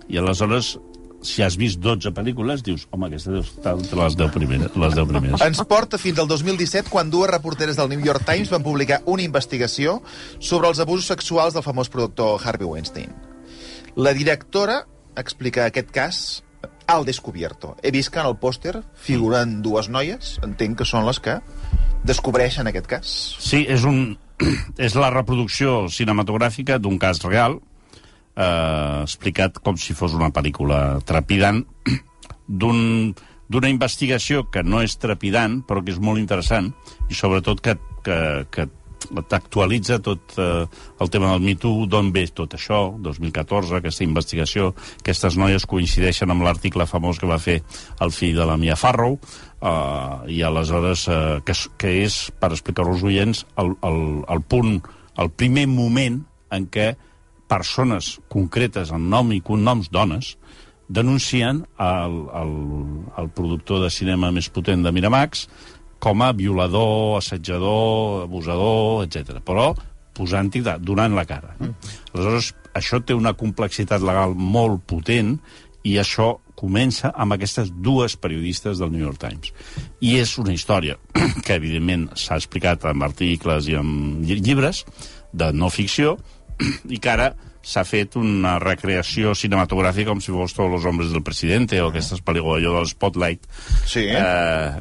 [0.07, 0.75] I aleshores,
[1.21, 4.75] si has vist 12 pel·lícules, dius, home, aquesta deu estar entre les 10 primeres.
[4.77, 5.45] Les 10 primeres.
[5.45, 9.25] Ens porta fins al 2017, quan dues reporteres del New York Times van publicar una
[9.25, 10.01] investigació
[10.39, 13.15] sobre els abusos sexuals del famós productor Harvey Weinstein.
[13.97, 14.83] La directora
[15.17, 16.19] explica aquest cas
[16.87, 17.75] al descubierto.
[17.83, 21.39] He vist que en el pòster figuren dues noies, entenc que són les que
[22.07, 23.15] descobreixen aquest cas.
[23.43, 24.15] Sí, és, un,
[24.77, 27.59] és la reproducció cinematogràfica d'un cas real,
[28.37, 31.63] eh, explicat com si fos una pel·lícula trepidant,
[32.61, 33.13] d'un
[33.47, 36.73] d'una investigació que no és trepidant, però que és molt interessant,
[37.07, 38.17] i sobretot que, que,
[38.51, 38.67] que
[39.29, 40.65] t'actualitza tot eh,
[40.99, 46.33] el tema del Me Too, d'on ve tot això, 2014, aquesta investigació, aquestes noies coincideixen
[46.33, 47.61] amb l'article famós que va fer
[48.03, 52.97] el fill de la Mia Farrow, eh, i aleshores, eh, que, que és, per explicar-ho
[52.97, 54.81] als oients, el, el, el punt,
[55.17, 56.95] el primer moment en què
[57.47, 60.35] persones concretes amb nom i cognoms dones
[60.87, 62.53] denuncien el, el,
[63.19, 65.47] el productor de cinema més potent de Miramax
[65.99, 69.39] com a violador, assetjador, abusador, etc.
[69.43, 69.71] Però
[70.17, 71.55] posant-hi, donant la cara.
[71.59, 71.73] No?
[72.13, 75.35] Aleshores, això té una complexitat legal molt potent
[75.87, 79.51] i això comença amb aquestes dues periodistes del New York Times.
[80.01, 80.97] I és una història
[81.45, 83.91] que, evidentment, s'ha explicat en articles i en
[84.25, 84.83] lli- llibres
[85.37, 86.17] de no ficció
[86.95, 87.31] i que ara
[87.67, 92.21] s'ha fet una recreació cinematogràfica com si fos Todos los hombres del presidente o aquestes
[92.23, 93.43] pel·lícules, allò del Spotlight,
[93.85, 94.05] Sí.
[94.07, 94.77] eh,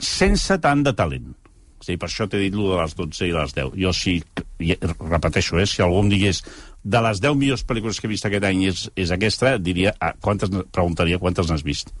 [0.00, 1.34] sense tant de talent.
[1.80, 3.74] És dir, per això t'he dit lo de les 12 i les 10.
[3.78, 4.16] Jo sí,
[4.64, 6.42] i repeteixo, eh, si algú em digués
[6.82, 10.14] de les 10 millors pel·lícules que he vist aquest any és, és aquesta, diria, ah,
[10.20, 11.92] quantes, preguntaria quantes n'has vist.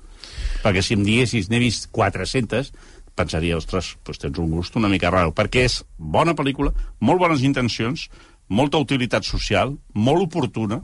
[0.64, 2.72] Perquè si em diguessis n'he vist 400,
[3.16, 7.44] pensaria, ostres, doncs tens un gust una mica raro, perquè és bona pel·lícula, molt bones
[7.46, 8.08] intencions,
[8.48, 10.80] molta utilitat social, molt oportuna,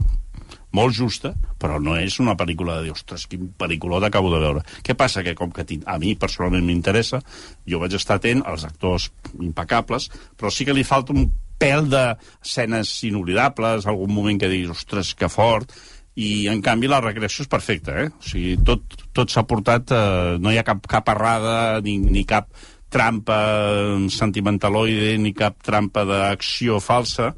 [0.73, 4.63] molt justa, però no és una pel·lícula de dir, ostres, quin pel·lícula acabo de veure.
[4.83, 5.23] Què passa?
[5.23, 7.21] Que com que a mi personalment m'interessa,
[7.69, 11.29] jo vaig estar atent als actors impecables, però sí que li falta un
[11.61, 15.71] pèl d'escenes inoblidables, algun moment que diguis, ostres, que fort,
[16.19, 18.09] i en canvi la recreació és perfecta, eh?
[18.09, 22.25] O sigui, tot, tot s'ha portat, eh, no hi ha cap, cap errada ni, ni
[22.29, 22.49] cap
[22.93, 27.33] trampa eh, sentimentaloide ni cap trampa d'acció falsa,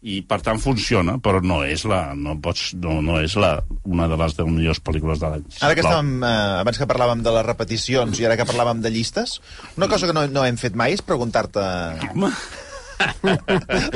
[0.00, 4.06] i per tant funciona, però no és la no pots no, no és la una
[4.08, 5.44] de les 10 millors pel·lícules de l'any.
[5.60, 8.92] Ara que estàvem, eh, abans que parlàvem de les repeticions i ara que parlàvem de
[8.94, 9.38] llistes,
[9.76, 11.66] una cosa que no, no hem fet mai és preguntar-te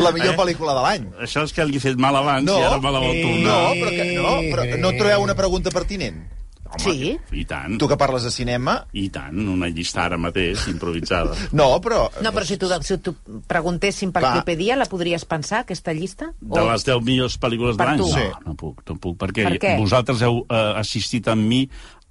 [0.05, 1.09] la millor pel·lícula de l'any.
[1.25, 3.25] això és que li he fet mal abans No, i ara me la vol eh,
[3.25, 3.49] tornar.
[3.49, 6.21] No, però, que, no, però no trobeu una pregunta pertinent?
[6.65, 7.13] Home, Sí.
[7.33, 7.77] I tant.
[7.79, 8.79] Tu que parles de cinema...
[8.97, 11.37] I tant, una llista ara mateix, improvisada.
[11.53, 12.09] No, però...
[12.25, 13.13] No, però si tu, si tu
[13.47, 14.43] preguntéssim per Clar.
[14.49, 16.33] què dia, la podries pensar, aquesta llista?
[16.41, 18.01] De les 10 millors pel·lícules de l'any?
[18.03, 18.27] No, Sí.
[18.47, 19.75] no puc, no puc, perquè Per què?
[19.79, 21.63] vosaltres heu eh, assistit amb mi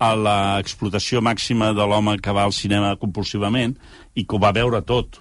[0.04, 3.76] a l'explotació màxima de l'home que va al cinema compulsivament
[4.16, 5.20] i que ho va veure tot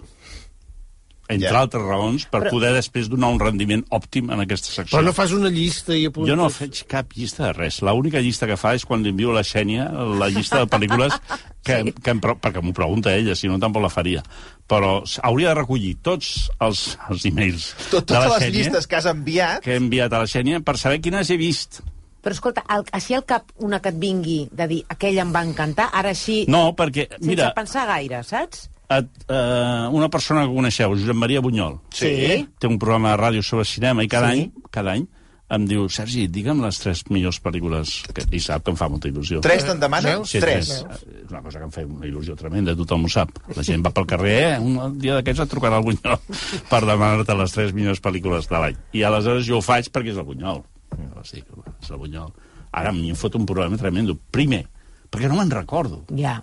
[1.34, 1.60] entre Ja.
[1.64, 4.98] altres raons, per Però- poder després donar un rendiment òptim en aquesta secció.
[4.98, 6.30] Però no fas una llista i apuntes...
[6.30, 7.80] Jo no faig cap llista de res.
[7.82, 11.12] L'única llista que fa és quan li envio a la Xènia la llista de pel·lícules
[11.66, 11.92] que, sí.
[12.02, 14.22] que em, perquè m'ho pregunta ella, si no tampoc la faria.
[14.68, 18.86] Però hauria de recollir tots els, els e-mails Tot, de la totes les Xènia llistes
[18.86, 19.60] que has enviat...
[19.64, 21.82] que he enviat a la Xènia per saber quines he vist.
[22.22, 25.40] Però escolta, el, així al cap una que et vingui de dir aquella em va
[25.42, 28.68] encantar, ara així, No, perquè, sense mira, pensar gaire, saps?
[28.90, 32.46] Et, eh, una persona que coneixeu, Josep Maria Bunyol, Sí.
[32.58, 34.40] té un programa de ràdio sobre cinema i cada Sí.
[34.40, 35.06] any, cada any
[35.52, 39.08] em diu, Sergi, digue'm les tres millors pel·lícules, que, i sap que em fa molta
[39.08, 39.40] il·lusió.
[39.42, 40.16] Tres te'n demanen?
[40.18, 40.30] Veus?
[40.30, 40.66] Sí, tres.
[40.88, 41.02] tres.
[41.24, 43.28] És una cosa que em fa una il·lusió tremenda, tothom ho sap.
[43.54, 44.58] La gent va pel carrer, eh?
[44.58, 46.18] un dia d'aquests et trucarà el Bunyol
[46.70, 48.76] per demanar-te les tres millors pel·lícules de l'any.
[48.94, 50.62] I aleshores jo ho faig perquè és el Bunyol.
[50.92, 52.32] "Va, és el Bunyol.
[52.72, 54.16] Ara a mi em fot un problema tremendo.
[54.30, 54.66] Primer,
[55.10, 56.04] perquè no me'n recordo.
[56.16, 56.42] Ja.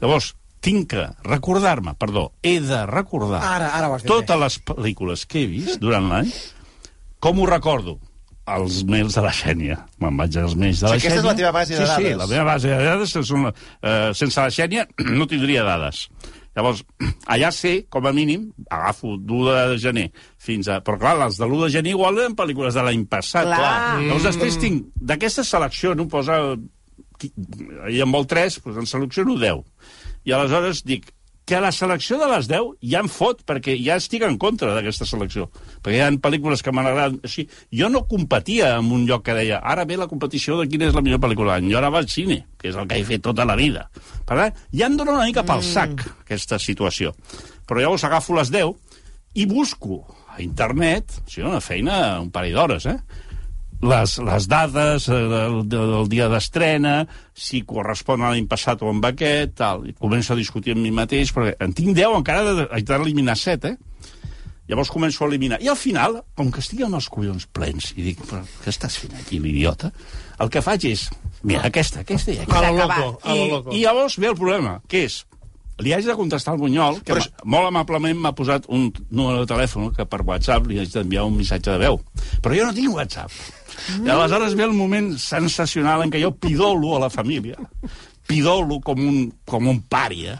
[0.00, 4.56] Llavors, tinc que recordar-me, perdó, he de recordar Ara- ara ho has dit totes les
[4.70, 6.30] pel·lícules que he vist durant l'any.
[7.22, 7.98] Com ho recordo?
[8.52, 9.76] Els mails de la Xènia.
[10.02, 11.30] Me'n vaig als mails de O la sigui, aquesta és Xènia.
[11.30, 12.16] la teva base de sí, Sí, dades.
[12.18, 13.12] la meva base de dades.
[13.28, 14.86] Són, la- eh, sense la Xènia
[15.18, 16.08] no tindria dades.
[16.56, 16.82] Llavors,
[17.32, 20.80] allà sé, com a mínim, agafo d'1 de gener fins a...
[20.84, 23.46] Però clar, les de l'1 de gener igual eren pel·lícules de l'any passat.
[23.46, 24.02] Clar.
[24.02, 26.38] Llavors després tinc, d'aquesta selecció, no posa...
[27.22, 29.60] Ell en vol 3, doncs en selecciono 10.
[30.24, 31.10] I aleshores dic
[31.44, 35.06] que la selecció de les 10 ja em fot, perquè ja estic en contra d'aquesta
[35.08, 35.48] selecció.
[35.82, 37.48] Perquè hi ha pel·lícules que m'han agradat així.
[37.74, 40.94] Jo no competia en un lloc que deia ara ve la competició de quina és
[40.94, 41.58] la millor pel·lícula.
[41.66, 43.88] Jo ara va al cine, que és el que he fet tota la vida.
[44.28, 47.12] Per tant, ja em dona una mica pel sac, aquesta situació.
[47.66, 48.72] Però llavors agafo les 10
[49.34, 52.98] i busco a internet, o sigui, una feina, un parell d'hores, eh?
[53.82, 59.04] Les, les dades eh, del, del dia d'estrena, si correspon a l'any passat o amb
[59.10, 59.86] aquest, tal.
[59.90, 63.36] I començo a discutir amb mi mateix, perquè en tinc 10, encara de- haig d'eliminar
[63.36, 63.78] 7, eh?
[64.70, 65.58] Llavors començo a eliminar.
[65.60, 68.94] I al final, com que estic amb els collons plens, i dic, però què estàs
[69.02, 69.90] fent aquí, l'idiota?
[70.40, 71.08] El que faig és,
[71.42, 72.70] mira, aquesta, aquesta i A aquesta.
[72.70, 72.98] lo S'ha acabat.
[73.02, 73.74] loco, a lo loco.
[73.74, 75.18] I, I llavors ve el problema, que és
[75.80, 79.48] li haig de contestar al Bunyol, que Però molt amablement m'ha posat un número de
[79.50, 82.00] telèfon que per WhatsApp li haig d'enviar un missatge de veu.
[82.44, 83.32] Però jo no tinc WhatsApp.
[84.04, 87.56] I aleshores ve el moment sensacional en què jo pidolo a la família,
[88.28, 90.38] pidolo com un, com un pària,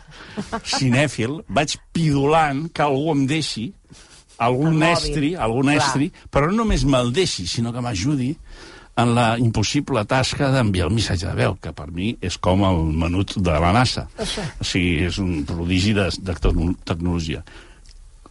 [0.76, 3.70] cinèfil, vaig pidolant que algú em deixi,
[4.42, 5.80] algun estri, algun Clar.
[5.80, 8.32] estri, però no només me'l deixi, sinó que m'ajudi
[9.00, 12.82] en la impossible tasca d'enviar el missatge de veu, que per mi és com el
[12.92, 14.06] menut de la NASA.
[14.60, 17.40] O sigui, és un prodigi de, de tecno- tecnologia.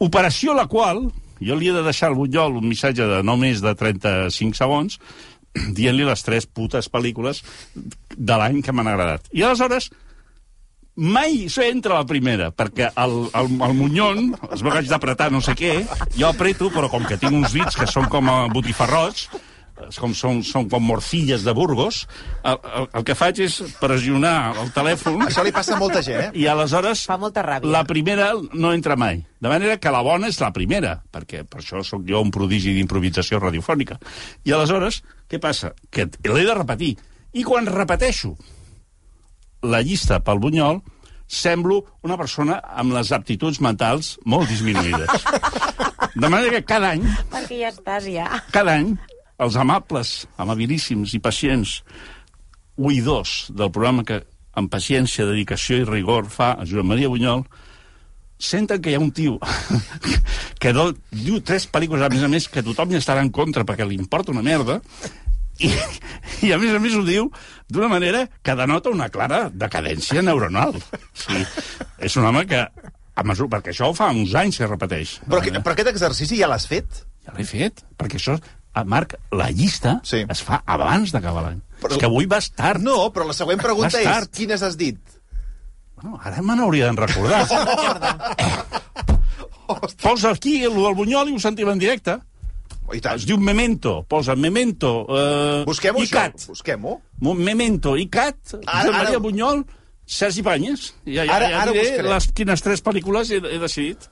[0.02, 1.08] Operació la qual
[1.42, 5.00] jo li he de deixar al Bunyol un missatge de no més de 35 segons
[5.78, 7.42] dient-li les tres putes pel·lícules
[8.16, 9.26] de l'any que m'han agradat.
[9.34, 9.90] I aleshores
[11.02, 15.42] mai s'entra la primera, perquè el, el, el Munyon, es veu que haig d'apretar no
[15.42, 15.80] sé què,
[16.18, 19.30] jo apreto, però com que tinc uns dits que són com a botifarrots,
[20.00, 22.06] com són, són com morcilles de Burgos,
[22.44, 26.30] el, el, el que faig és pressionar el telèfon Això li passa a molta gent,
[26.30, 26.32] eh?
[26.38, 27.72] i aleshores Fa molta ràbia.
[27.72, 29.24] la primera no entra mai.
[29.42, 32.74] De manera que la bona és la primera, perquè per això sóc jo un prodigi
[32.78, 33.98] d'improvisació radiofònica.
[34.46, 35.74] I aleshores, què passa?
[35.90, 36.96] Que l'he de repetir.
[37.34, 38.36] I quan repeteixo
[39.64, 40.82] la llista pel Bunyol,
[41.32, 45.26] semblo una persona amb les aptituds mentals molt disminuïdes.
[46.22, 48.26] De manera que cada any Perquè ja estàs, ja.
[48.52, 48.98] cada any,
[49.42, 51.80] els amables, amabilíssims i pacients
[52.78, 54.22] oïdors del programa que
[54.58, 57.46] amb paciència, dedicació i rigor fa a Joan Maria Bunyol,
[58.42, 59.38] senten que hi ha un tio
[60.62, 63.66] que do, diu tres pel·lícules, a més a més, que tothom hi estarà en contra
[63.68, 64.80] perquè li importa una merda,
[65.62, 65.70] i,
[66.48, 67.30] i a més a més ho diu
[67.72, 70.74] d'una manera que denota una clara decadència neuronal.
[71.14, 71.44] Sí,
[72.02, 72.64] és un home que,
[73.16, 75.16] a mesura, perquè això fa uns anys que es repeteix.
[75.28, 77.06] Però, que, però aquest exercici ja l'has fet?
[77.28, 78.40] Ja l'he fet, perquè això,
[78.86, 80.24] Marc, la llista Sí.
[80.30, 81.60] es fa abans d'acabar l'any.
[81.82, 81.92] Però-.
[81.92, 82.80] És que avui vas tard.
[82.82, 84.32] No, però la següent pregunta Vas és, tard.
[84.32, 84.98] quines has dit?
[85.96, 87.46] Bueno, ara me n'hauria d'en recordar.
[90.02, 92.18] Posa aquí el del Bunyol i ho sentim en directe.
[92.92, 93.16] I tant.
[93.22, 94.02] Es diu Memento.
[94.10, 95.06] Posa Memento.
[95.08, 96.26] Eh, Busquem-ho, això.
[96.50, 96.98] Busquem-ho.
[97.22, 99.62] Memento, ICAT, Ara- Josep Maria ara- Bunyol,
[100.06, 100.90] Sergi Banyes.
[101.06, 104.10] Ja, ja, Ara- ja diré les, quines tres pel·lícules he, he decidit.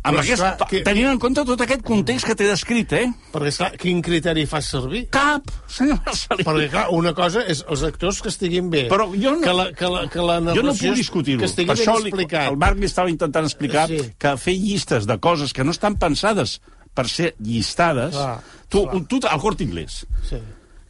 [0.00, 3.08] Amb Però, aquest, esclar, que- Tenint en compte tot aquest context que t'he descrit, eh?
[3.32, 5.08] Perquè, esclar, quin criteri fas servir?
[5.10, 6.44] Cap, senyor Marcelí.
[6.46, 8.84] Perquè, clar, una cosa és els actors que estiguin bé.
[8.88, 11.40] Però jo no- Que la, que la, que la Jo no puc discutir-ho.
[11.40, 12.48] Que estigui Per ben això li, explicat.
[12.52, 13.98] el Marc li estava intentant explicar Sí.
[14.16, 16.60] que fer llistes de coses que no estan pensades
[16.94, 18.14] per ser llistades...
[18.14, 19.04] Clar, tu, clar.
[19.08, 20.36] tu, al Corte Inglés, Sí.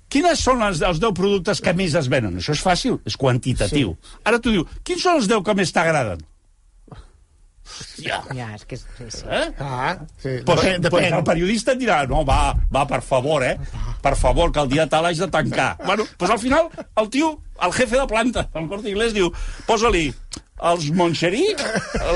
[0.09, 2.39] Quines són els, els 10 productes que més es venen?
[2.41, 3.91] Això és fàcil, és quantitatiu.
[4.01, 4.17] Sí.
[4.25, 6.23] Ara tu diu, quins són els 10 que més t'agraden?
[7.69, 8.23] Hòstia.
[8.35, 8.75] Ja, és que...
[8.79, 9.25] és- Sí, sí.
[9.29, 9.53] Eh?
[9.61, 10.37] Ah, sí.
[10.47, 11.19] Pues, depèn, pues depèn.
[11.19, 13.57] el periodista et dirà, no, va, va, per favor, eh?
[14.03, 15.77] Per favor, que el dia tal haig de tancar.
[15.85, 19.31] Bueno, pues al final, el tio, el jefe de planta, el Corte Inglés, diu,
[19.67, 20.09] posa-li
[20.71, 21.45] els Moncherí,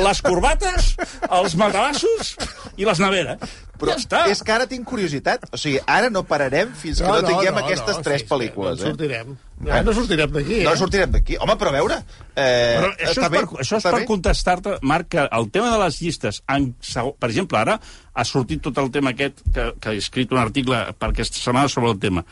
[0.03, 0.95] les corbates,
[1.29, 2.35] els matalassos
[2.77, 3.53] i les neveres.
[3.83, 4.21] Però ja està.
[4.31, 5.49] és que ara tinc curiositat.
[5.51, 8.79] O sigui, ara no pararem fins que no, tinguem aquestes tres sí, pel·lícules.
[8.79, 8.93] Sí, no en eh?
[8.93, 9.33] sortirem.
[9.67, 10.67] Ja no sortirem d'aquí, eh?
[10.69, 11.39] No sortirem d'aquí.
[11.43, 11.99] Home, però a veure...
[12.33, 15.73] Eh, Però això és, bé, per, això és està per contestar-te, Marc, que el tema
[15.75, 19.95] de les llistes, en, per exemple, ara ha sortit tot el tema aquest, que, que
[19.95, 22.23] he escrit un article per aquesta setmana sobre el tema,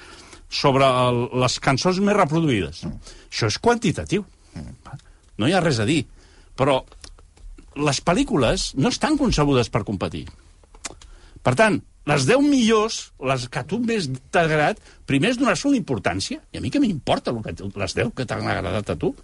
[0.62, 2.84] sobre el, les cançons més reproduïdes.
[3.26, 4.26] Això és quantitatiu.
[5.40, 6.02] No hi ha res a dir.
[6.58, 6.82] Però
[7.80, 10.26] les pel·lícules no estan concebudes per competir.
[11.40, 14.78] Per tant, les 10 millors, les que a tu més t'ha agradat,
[15.10, 16.38] primer és donar-se una importància.
[16.52, 19.14] I a mi m'importa que t- les 10 que t'han agradat a tu?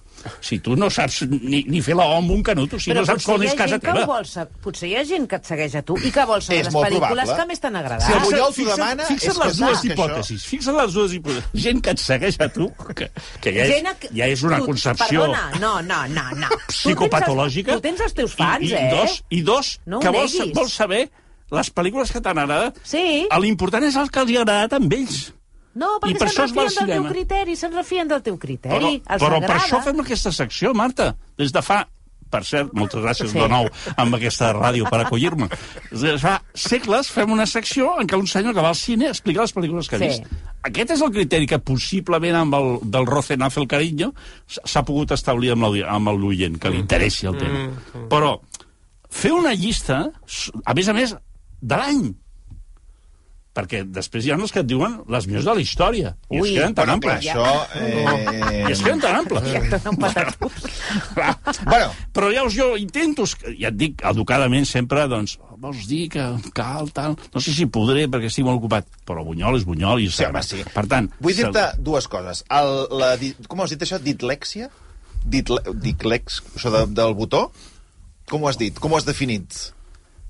[0.40, 3.04] Si tu no saps ni, ni fer la O amb un canut, o si no
[3.04, 4.06] saps com és casa que teva.
[4.06, 4.24] vol
[4.64, 6.74] potser hi ha gent que et segueix a tu i que vol saber És les
[6.74, 7.36] pel·lícules probable.
[7.36, 8.06] que més t'han agradat.
[8.06, 10.46] Si el Bunyol t'ho demana, és Fixa't que les dues que això- hipòtesis.
[10.46, 11.62] Fixa't les dues hipòtesis.
[11.66, 14.58] Gent que et segueix a tu, que, que ja, és, Gent a- ja és una
[14.58, 16.48] tu- concepció Perdona, no, no, no, no.
[16.68, 17.76] psicopatològica.
[17.76, 18.90] Tu tens els, tu tens els teus fans, I, i, eh?
[18.90, 21.10] dos, I dos, No que vols, vols saber
[21.50, 22.78] les pel·lícules que t'han agradat.
[22.84, 23.26] Sí.
[23.40, 25.32] L'important és el que els ha agradat amb ells.
[25.76, 28.74] No, perquè per se'n refien del teu criteri, se'n refien del teu criteri.
[29.04, 31.14] Però, Els però per això fem aquesta secció, Marta.
[31.38, 31.82] Des de fa...
[32.26, 33.38] Per cert, moltes gràcies Sí.
[33.38, 35.46] de nou amb aquesta ràdio per acollir-me.
[35.92, 39.06] Des de fa segles fem una secció en què un senyor que va al cine
[39.12, 40.08] explica les pel·lícules que ha Sí.
[40.08, 40.24] vist.
[40.66, 44.12] Aquest és el criteri que possiblement amb el del Rocenazo el carinyo
[44.48, 47.70] s'ha pogut establir amb l'oient, que li interessi el tema.
[48.10, 48.40] Però
[49.08, 50.10] fer una llista,
[50.64, 51.14] a més a més,
[51.60, 52.06] de l'any,
[53.56, 56.10] perquè després hi ha els que et diuen les millors de la història.
[56.28, 56.50] I Ui.
[56.50, 57.24] es queden tan amples.
[57.24, 57.46] això...
[57.80, 58.66] Eh...
[58.68, 59.46] I es queden tan amples.
[61.16, 61.30] Ja.
[61.64, 61.88] Bueno.
[62.12, 63.24] Però ja us, jo intento,
[63.56, 67.16] ja et dic, educadament sempre, doncs, vols dir que cal, tal...
[67.32, 70.42] No sé si podré perquè estic molt ocupat, però Bunyol és Bunyol i Sí, home,
[70.44, 70.60] sí.
[70.74, 71.08] Per tant...
[71.24, 72.44] Vull se- dir-te dues coses.
[72.52, 73.14] El, la,
[73.48, 73.96] com has dit això?
[74.04, 74.68] Ditlèxia?
[75.26, 77.46] Ditle, diclex, això de, del botó?
[78.28, 78.76] Com ho has dit?
[78.82, 79.72] Com ho has definit?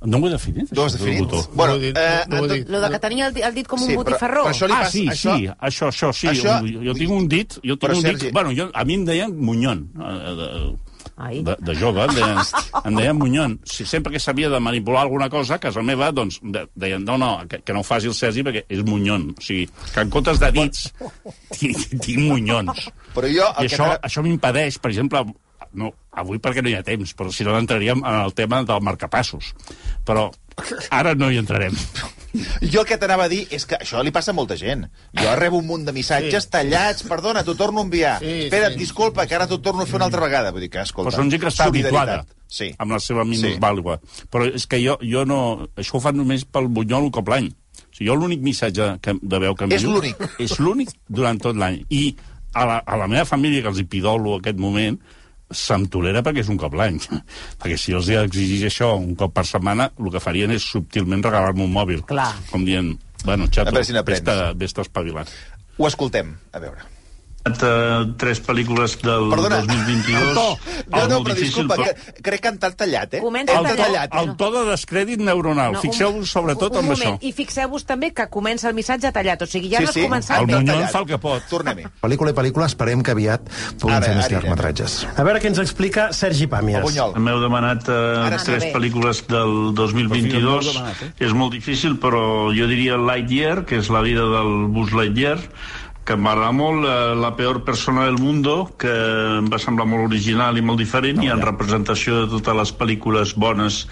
[0.04, 1.30] No ho he definit, No ho has això definit?
[1.30, 1.50] botó.
[1.54, 2.68] Bueno, No ho he dit, eh, no ho he tot- dit.
[2.68, 4.44] Lo de que tenia el, di- el dit com Sí, un però- botifarró.
[4.44, 6.26] però això li Ah, passa- sí, això- sí, això, això, sí.
[6.28, 8.32] això- jo, jo tinc un dit, jo tinc Però, un Sergi- dit...
[8.32, 10.76] Bueno, jo, a mi em deien Munyon, eh, de,
[11.16, 11.42] Ai.
[11.42, 12.38] de, de jove, em deien,
[12.84, 13.58] em deien Munyon.
[13.64, 17.16] Si sempre que sabia de manipular alguna cosa, a casa meva, doncs, de, deien, no,
[17.16, 19.34] no, que, que no ho faci el Sergi perquè és Munyon.
[19.36, 20.92] O sigui, que en comptes de dits,
[21.58, 22.90] tinc, tinc Munyons.
[23.14, 23.48] Però jo...
[23.58, 25.24] I El això, que això m'impedeix, per exemple,
[25.72, 28.82] no, avui perquè no hi ha temps, però si no entraríem en el tema del
[28.82, 29.52] marcapassos.
[30.06, 30.30] Però
[30.90, 31.76] ara no hi entrarem.
[32.60, 34.82] Jo el que t'anava a dir és que això li passa a molta gent.
[35.16, 36.50] Jo rebo un munt de missatges sí.
[36.52, 38.18] tallats, perdona, t'ho torno a enviar.
[38.20, 38.80] Sí, Espera't, sí.
[38.82, 40.50] disculpa, que ara t'ho torno a fer una altra vegada.
[40.52, 42.18] Vull dir que, escolta, Però són gent que està habituada
[42.52, 42.68] Sí.
[42.76, 43.30] amb la seva Sí.
[43.30, 43.96] minusvàlua.
[44.28, 45.38] Però és que jo, jo no...
[45.80, 47.48] Això ho fan només pel Bunyol un cop l'any.
[47.48, 49.96] O sigui, jo l'únic missatge que, de veu que És envio...
[49.96, 50.20] l'únic.
[50.38, 51.86] És l'únic durant tot l'any.
[51.88, 52.16] I
[52.52, 55.00] a la, a la meva família, que els hi pidolo aquest moment,
[55.50, 56.98] se'm tolera perquè és un cop l'any.
[57.60, 61.66] perquè si els exigís això un cop per setmana, el que farien és subtilment regalar-me
[61.66, 62.02] un mòbil.
[62.10, 62.32] Clar.
[62.50, 65.32] Com dient, bueno, xato, A veure si vés-te vés espavilant.
[65.76, 66.95] Ho escoltem, a veure.
[67.46, 69.60] Uh, tres pel·lícules del Perdona.
[69.62, 70.22] 2022.
[70.22, 70.58] El to.
[70.90, 73.20] No, no, però difícil, disculpa, però- que, crec que han tal tallat, eh?
[73.22, 73.76] Comença Hem tallat.
[74.10, 74.14] tallat.
[74.18, 75.72] El to de descrèdit neuronal.
[75.72, 77.14] No, un- Fixeu-vos sobretot un amb moment.
[77.14, 77.18] això.
[77.22, 79.42] I fixeu-vos també que comença el missatge tallat.
[79.42, 80.02] O sigui, ja Sí, no has sí.
[80.08, 80.54] començat El bé.
[80.56, 80.90] Munyol tallat.
[80.90, 81.42] fa el que pot.
[81.48, 81.84] Tornem-hi.
[82.02, 83.40] Pel·lícula i pel·lícula, esperem que aviat
[83.78, 85.06] puguin fer més llargmetratges.
[85.16, 87.14] A veure què ens explica Sergi El Pàmies.
[87.16, 88.72] M'heu demanat uh, Ara tres bé.
[88.74, 90.42] pel·lícules del 2022.
[90.42, 91.12] m'heu demanat, eh?
[91.24, 95.38] És molt difícil, però jo diria Lightyear, que és la vida del Buzz Lightyear,
[96.06, 98.92] que em va agradar molt eh, La peor persona del mundo, que
[99.40, 103.34] em va semblar molt original i molt diferent, i en representació de totes les pel·lícules
[103.34, 103.82] bones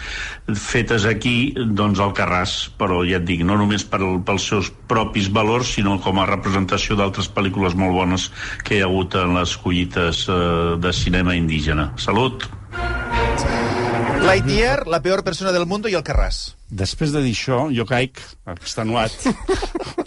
[0.61, 1.37] fetes aquí,
[1.81, 5.99] doncs el Carràs, però ja et dic, no només per, pels seus propis valors, sinó
[6.05, 8.31] com a representació d'altres pel·lícules molt bones
[8.63, 10.43] que hi ha hagut en les collites eh,
[10.79, 11.91] de cinema indígena.
[11.99, 12.47] Salut!
[14.25, 16.55] Lightyear, la peor persona del mundo i el Carràs.
[16.75, 19.15] Després de dir això, jo caic, extenuat,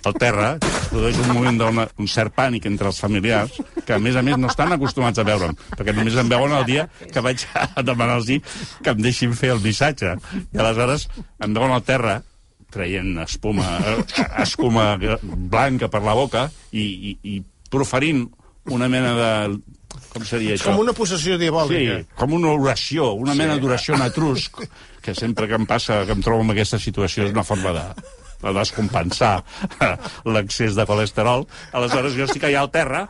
[0.08, 0.50] al terra,
[0.89, 4.50] produeix un moment d'un cert pànic entre els familiars, que a més a més no
[4.52, 8.32] estan acostumats a veure'm, perquè només em veuen el dia que vaig a demanar-los
[8.84, 10.18] que em deixin fer el missatge.
[10.52, 11.08] I aleshores
[11.43, 12.20] em veuen al terra,
[12.74, 13.78] traient espuma,
[14.43, 17.39] escuma blanca per la boca i, i, i
[17.72, 18.26] proferint
[18.68, 19.60] una mena de...
[20.14, 20.72] Com seria És això?
[20.72, 21.97] com una possessió diabòlica.
[22.01, 24.62] Sí, com una oració, una mena d'oració en etrusc,
[25.03, 27.86] que sempre que em passa, que em trobo en aquesta situació, és una forma de,
[28.43, 29.34] de descompensar
[30.34, 31.47] l'excés de colesterol.
[31.78, 33.08] Aleshores jo estic allà al terra,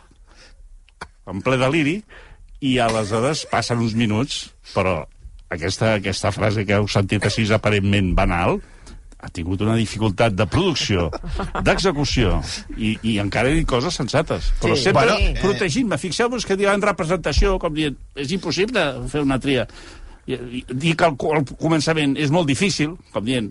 [1.28, 2.00] en ple deliri,
[2.66, 5.04] i aleshores passen uns minuts, però
[5.54, 8.58] aquesta, aquesta frase que heu sentit així aparentment banal,
[9.20, 11.08] ha tingut una dificultat de producció,
[11.66, 12.38] d'execució,
[12.78, 14.52] i, i encara he dit coses sensates.
[14.62, 14.84] Però Sí.
[14.90, 15.38] sempre Bueno, eh.
[15.42, 15.98] protegint-me.
[15.98, 19.68] Fixeu-vos que diuen representació, com dient, és impossible fer una tria.
[20.28, 23.50] I, i, dir que al, al començament és molt difícil, com dient,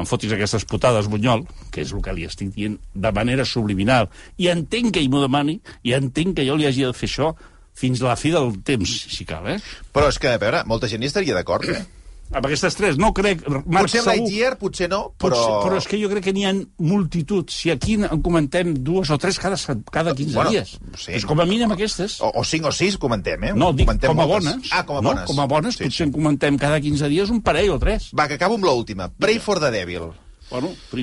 [0.00, 4.08] em fotis aquestes putades, Bunyol, que és el que li estic dient de manera subliminal,
[4.40, 7.34] i entenc que ell m'ho demani, i entenc que jo li hagi de fer això
[7.80, 9.58] fins a la fi del temps, si cal, eh?
[9.94, 11.84] Però és que, a veure, molta gent hi estaria d'acord, eh?
[12.30, 13.40] Amb aquestes tres, no crec...
[13.66, 15.34] Marc, Potser segur- Lightyear, potser no, però...
[15.34, 17.50] Potser, però és que jo crec que n'hi ha multitud.
[17.50, 19.56] Si aquí en comentem dues o tres cada,
[19.90, 20.76] cada 15 Bueno, dies.
[20.96, 21.10] sí.
[21.16, 22.20] Doncs com a mínim aquestes.
[22.22, 23.52] O, o cinc o sis, comentem, eh?
[23.52, 24.52] No, dic comentem com a moltes.
[24.52, 24.70] bones.
[24.72, 25.26] Ah, com a no, bones.
[25.26, 26.06] com a bones, Sí, potser sí.
[26.06, 28.12] en comentem cada 15 dies un parell o tres.
[28.14, 29.10] Va, que acabo amb l'última.
[29.18, 30.12] Pray for the Devil.
[30.50, 31.00] Bueno, per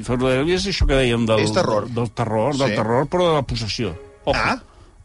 [0.47, 1.89] és això que dèiem del, És terror.
[1.91, 2.75] del terror, del Sí.
[2.75, 3.93] terror, però de la possessió.
[4.25, 4.61] Ojo, Ah.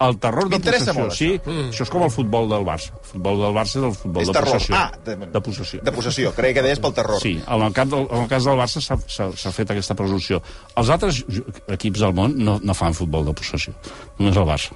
[0.08, 0.94] El terror de possessió.
[0.94, 1.54] molt, sí, això.
[1.70, 2.92] això és com el futbol del Barça.
[2.98, 4.52] El futbol del Barça és el futbol És de terror.
[4.52, 4.74] possessió.
[4.76, 5.80] Ah, de, de possessió.
[5.82, 6.32] De possessió.
[6.34, 7.20] Creia que deies pel terror.
[7.20, 10.42] Sí, en el, cap del, en el cas del Barça s'ha- fet aquesta presumpció.
[10.76, 11.24] Els altres
[11.68, 13.74] equips del món no, no fan futbol de possessió,
[14.18, 14.72] només el Barça.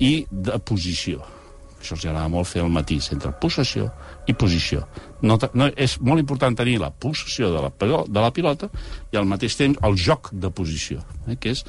[0.00, 1.22] I de posició.
[1.80, 3.90] Això els agrada molt fer el matís entre possessió
[4.26, 4.80] i posició.
[5.22, 7.70] No, no, és molt important tenir la possessió de la,
[8.08, 8.68] de la pilota
[9.12, 11.62] i al mateix temps el joc de posició, eh, que és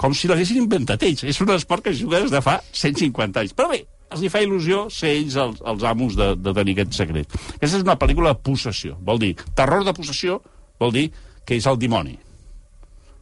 [0.00, 1.24] com si l'haguessin inventat ells.
[1.28, 3.52] És un esport que juguen des de fa 150 anys.
[3.56, 6.96] Però bé, els hi fa il·lusió ser ells els, els amos de, de tenir aquest
[7.02, 7.36] secret.
[7.58, 8.96] Aquesta és una pel·lícula de possessió.
[9.04, 10.40] Vol dir, terror de possessió
[10.80, 11.10] vol dir
[11.44, 12.16] que és el dimoni.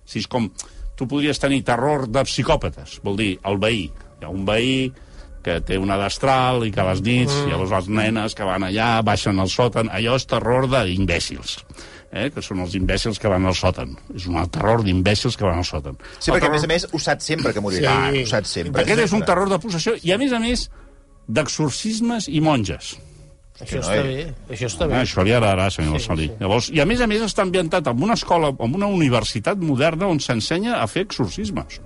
[0.06, 0.50] Si és com...
[0.98, 2.96] Tu podries tenir terror de psicòpates.
[3.04, 3.84] Vol dir, el veí.
[4.18, 4.88] Hi ha un veí
[5.46, 7.52] que té una destral i que a les nits, mm.
[7.52, 11.60] llavors les nenes que van allà, baixen al sòtan, allò és terror d'imbècils
[12.12, 13.96] eh, que són els imbècils que van al sòtan.
[14.14, 15.96] És un terror d'imbècils que van al sòtan.
[16.18, 18.10] Sí, perquè, a més a més, ho saps sempre que morirà.
[18.12, 18.22] Sí.
[18.22, 18.82] Ho saps sempre.
[18.82, 20.68] Aquest és un terror de possessió i, a més a més,
[21.28, 22.96] d'exorcismes i monges.
[23.58, 24.18] Això no, està bé,
[24.54, 24.94] això està Ah, bé.
[25.02, 26.26] això li agradarà, senyor Sí, Marcelí.
[26.28, 26.34] sí.
[26.40, 30.06] Llavors, I a més a més està ambientat en una escola, en una universitat moderna
[30.06, 31.80] on s'ensenya a fer exorcismes.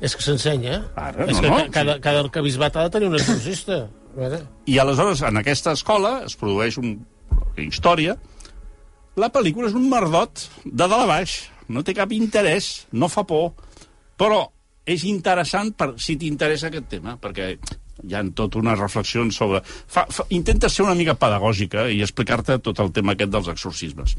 [0.00, 0.82] És que s'ensenya.
[0.96, 3.88] Ara, és no, que no, ca- cada, cada arcabisbat ha de tenir un exorcista.
[4.66, 7.06] I aleshores, en aquesta escola, es produeix un...
[7.30, 8.16] una història.
[9.18, 11.40] La pel·lícula és un merdot de dalt a baix.
[11.68, 13.50] No té cap interès, no fa por,
[14.18, 14.44] però
[14.88, 17.50] és interessant per, si t'interessa aquest tema, perquè
[18.06, 19.60] hi ha tot unes reflexions sobre...
[19.66, 24.14] Fa, fa, intenta ser una mica pedagògica i explicar-te tot el tema aquest dels exorcismes.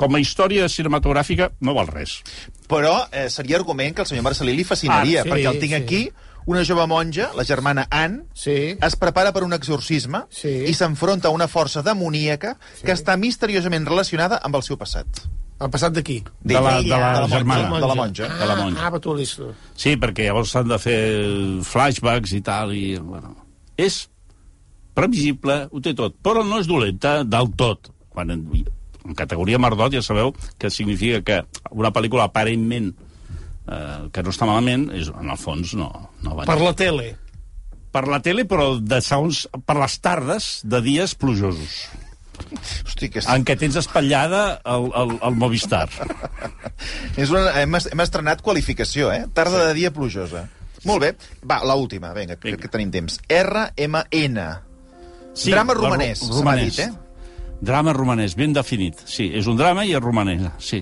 [0.00, 2.16] Com a història cinematogràfica no val res.
[2.70, 5.76] Però eh, seria argument que el senyor Marcelí li fascinaria, Ah, sí, perquè el tinc
[5.76, 5.82] sí.
[5.82, 6.02] aquí,
[6.50, 8.76] una jove monja, la germana Anne, Sí.
[8.82, 10.50] es prepara per un exorcisme Sí.
[10.66, 15.06] i s'enfronta a una força demoníaca que està misteriosament relacionada amb el seu passat.
[15.60, 16.22] El passat d'aquí.
[16.40, 17.68] De la, de la, de la germana.
[17.68, 17.80] monja.
[17.80, 18.28] De la monja.
[18.40, 18.80] De la monja.
[18.86, 19.50] Ah, ah, tu listo.
[19.76, 21.00] Sí, perquè llavors s'han de fer
[21.68, 23.36] flashbacks i tal, i, bueno,
[23.76, 24.08] és
[24.94, 27.90] previsible, ho té tot, però no és dolenta del tot.
[28.10, 28.46] Quan en,
[29.04, 31.38] en categoria Mardot ja sabeu que significa que
[31.70, 32.94] una pel·lícula aparentment
[33.68, 35.90] eh, que no està malament, és, en el fons no,
[36.22, 37.16] no va Per la tele.
[37.92, 41.80] per la tele, però de segons, per les tardes de dies plujosos,
[42.86, 45.88] Hosti, que en què tens espatllada el, el, el Movistar.
[47.20, 47.50] és una...
[47.60, 49.26] hem, hem estrenat qualificació, eh?
[49.36, 50.46] Tarda de dia plujosa.
[50.88, 51.10] Molt bé.
[51.44, 52.62] Va, la última, vinga, que, Vinga.
[52.62, 53.18] que tenim temps.
[53.28, 54.38] RMN.
[55.36, 56.76] Sí, Drama romanès, se romanès.
[56.76, 57.56] dit, eh?
[57.60, 59.02] Drama romanès, ben definit.
[59.06, 60.80] Sí, és un drama i és romanès, sí.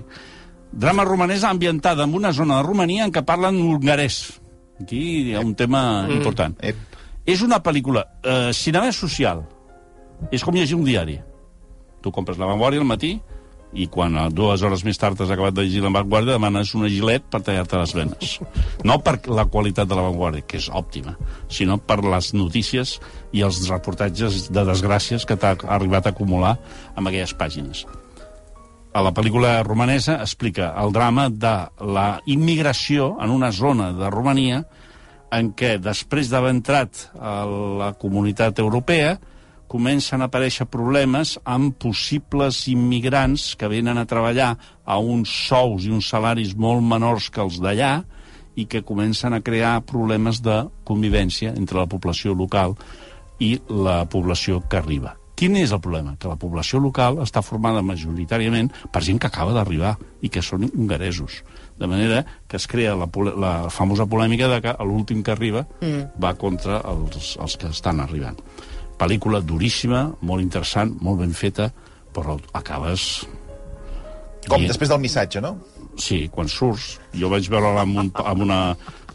[0.73, 4.39] Drama romanès ambientada en una zona de Romania en què parlen hongarès.
[4.83, 5.01] Aquí
[5.31, 6.19] hi ha un tema mm.
[6.19, 6.59] important.
[6.61, 7.01] Ep.
[7.29, 9.43] És una pel·lícula, eh, cinema social.
[10.33, 11.19] És com llegir un diari.
[12.03, 13.19] Tu compres la memòria al matí,
[13.73, 16.89] i quan a dues hores més tard has acabat de llegir La Vanguardia demanes una
[16.89, 18.35] gilet per tallar-te les venes.
[18.89, 21.17] No per la qualitat de La Vanguardia, que és òptima,
[21.53, 22.97] sinó per les notícies
[23.33, 26.57] i els reportatges de desgràcies que t'ha arribat a acumular
[26.95, 27.85] amb aquelles pàgines.
[28.93, 34.63] A la pel·lícula romanesa explica el drama de la immigració en una zona de Romania
[35.35, 39.19] en què, després d'haver entrat a la comunitat europea,
[39.69, 45.93] comencen a aparèixer problemes amb possibles immigrants que venen a treballar a uns sous i
[45.93, 47.93] uns salaris molt menors que els d'allà
[48.57, 52.75] i que comencen a crear problemes de convivència entre la població local
[53.39, 55.18] i la població que arriba.
[55.39, 56.17] Quin és el problema?
[56.19, 59.93] Que la població local està formada majoritàriament per gent que acaba d'arribar
[60.27, 61.45] i que són hongaresos.
[61.79, 63.07] De manera que es crea la,
[63.39, 66.19] la famosa polèmica de que l'últim que arriba mm.
[66.19, 68.41] va contra els, els que estan arribant.
[68.99, 71.71] Pel·lícula duríssima, molt interessant, molt ben feta,
[72.15, 73.23] però acabes...
[74.49, 75.55] Com dient- després del missatge, no?
[75.99, 76.97] Sí, quan surts.
[77.15, 78.59] Jo vaig veure-la amb, un, amb una...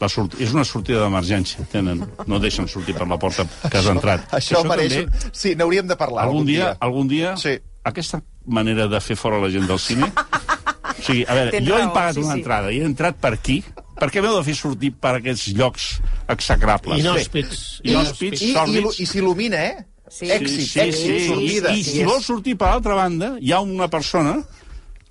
[0.03, 0.35] La sort...
[0.43, 1.63] És una sortida d'emergència.
[1.71, 2.03] Tenen...
[2.27, 4.27] No deixen sortir per la porta que has entrat.
[4.35, 4.97] Això, mereix...
[5.05, 7.55] també, Sí, n'hauríem de parlar algun dia, algun dia Sí.
[7.87, 10.11] aquesta manera de fer fora la gent del cine...
[10.93, 12.39] O sigui, a veure, Tens jo he raó, pagat sí, una sí.
[12.39, 13.57] entrada i he entrat per aquí,
[13.99, 15.87] per què m'heu de fer sortir per aquests llocs
[16.31, 17.01] execrables?
[17.01, 17.63] Inhòspits.
[17.83, 18.99] Inhòspits, I, i, sòrdids.
[19.03, 19.83] i s'il·lumina, eh?
[20.07, 20.29] Sí.
[20.31, 21.73] Èxit, sí, èxit, sí, sortida.
[21.73, 24.37] I, i si vols sortir per l'altra banda, hi ha una persona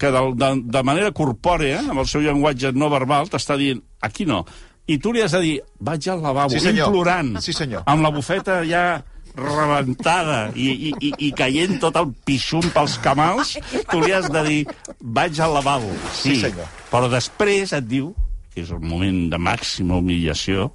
[0.00, 4.24] que de, de, de manera corpòrea, amb el seu llenguatge no verbal, t'està dient, aquí
[4.28, 4.44] no.
[4.90, 6.88] I tu li has de dir, vaig al lavabo, Sí, senyor.
[6.88, 7.82] implorant, Sí, senyor.
[7.86, 9.02] amb la bufeta ja
[9.36, 13.54] rebentada i, i, i, i caient tot el pixum pels camals,
[13.90, 14.58] tu li has de dir,
[15.00, 15.88] vaig al lavabo.
[16.12, 16.66] Sí, senyor.
[16.90, 18.10] Però després et diu,
[18.52, 20.72] que és el moment de màxima humillació,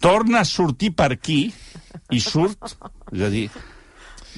[0.00, 1.52] torna a sortir per aquí
[2.14, 2.56] i surt,
[3.12, 3.48] és a dir,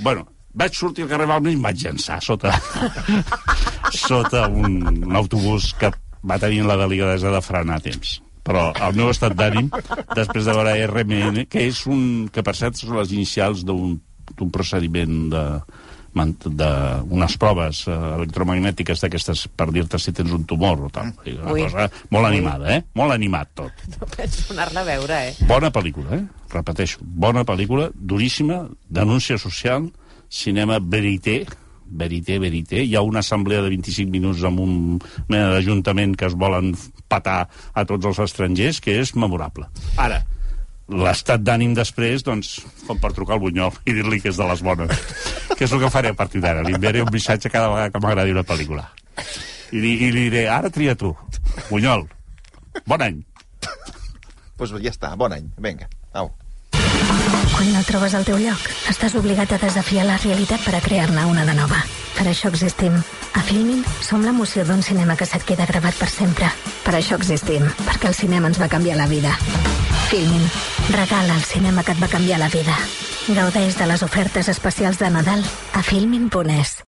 [0.03, 0.27] bueno,
[0.57, 2.57] vaig sortir al carrer Balmes i em vaig llançar sota,
[3.93, 5.93] sota un, un autobús que
[6.27, 8.17] va tenir la delicadesa de frenar a temps.
[8.51, 9.71] Però el meu estat d'ànim,
[10.17, 12.27] després de veure RMN, que és un...
[12.33, 15.45] que per cert són les inicials d'un procediment de
[16.11, 21.13] d'unes proves eh, electromagnètiques d'aquestes per dir-te si tens un tumor o tal.
[21.23, 21.63] Una Ui.
[21.63, 22.83] cosa molt animada, eh?
[22.99, 23.85] Molt animat tot.
[23.95, 25.47] No penso anar-la a veure, eh?
[25.47, 26.25] Bona pel·lícula, eh?
[26.51, 29.87] Repeteixo, bona pel·lícula, duríssima, denúncia social,
[30.29, 31.45] cinema verité,
[31.91, 32.85] verité, verité.
[32.85, 34.75] Hi ha una assemblea de 25 minuts amb un
[35.29, 36.75] mena d'ajuntament que es volen
[37.11, 39.67] patar a tots els estrangers, que és memorable.
[40.01, 40.23] Ara,
[40.91, 44.63] l'estat d'ànim després, doncs, com per trucar al Bunyol i dir-li que és de les
[44.67, 44.91] bones.
[45.57, 46.65] que és el que faré a partir d'ara.
[46.67, 48.87] Li enviaré un missatge cada vegada que m'agradi una pel·lícula.
[49.71, 51.13] I li, I li diré, ara tria tu.
[51.71, 52.07] Bunyol,
[52.87, 53.21] bon any.
[53.61, 55.47] Doncs pues ja està, bon any.
[55.63, 55.89] Vinga,
[56.21, 56.33] au.
[57.61, 61.27] Quan no trobes el teu lloc, estàs obligat a desafiar la realitat per a crear-ne
[61.29, 61.83] una de nova.
[62.17, 62.97] Per això existim.
[63.37, 66.49] A Filmin som l'emoció d'un cinema que se't queda gravat per sempre.
[66.87, 69.37] Per això existim, perquè el cinema ens va canviar la vida.
[70.09, 70.49] Filmin.
[70.89, 72.81] Regala el cinema que et va canviar la vida.
[73.29, 75.45] Gaudeix de les ofertes especials de Nadal
[75.77, 76.81] a filmin.es.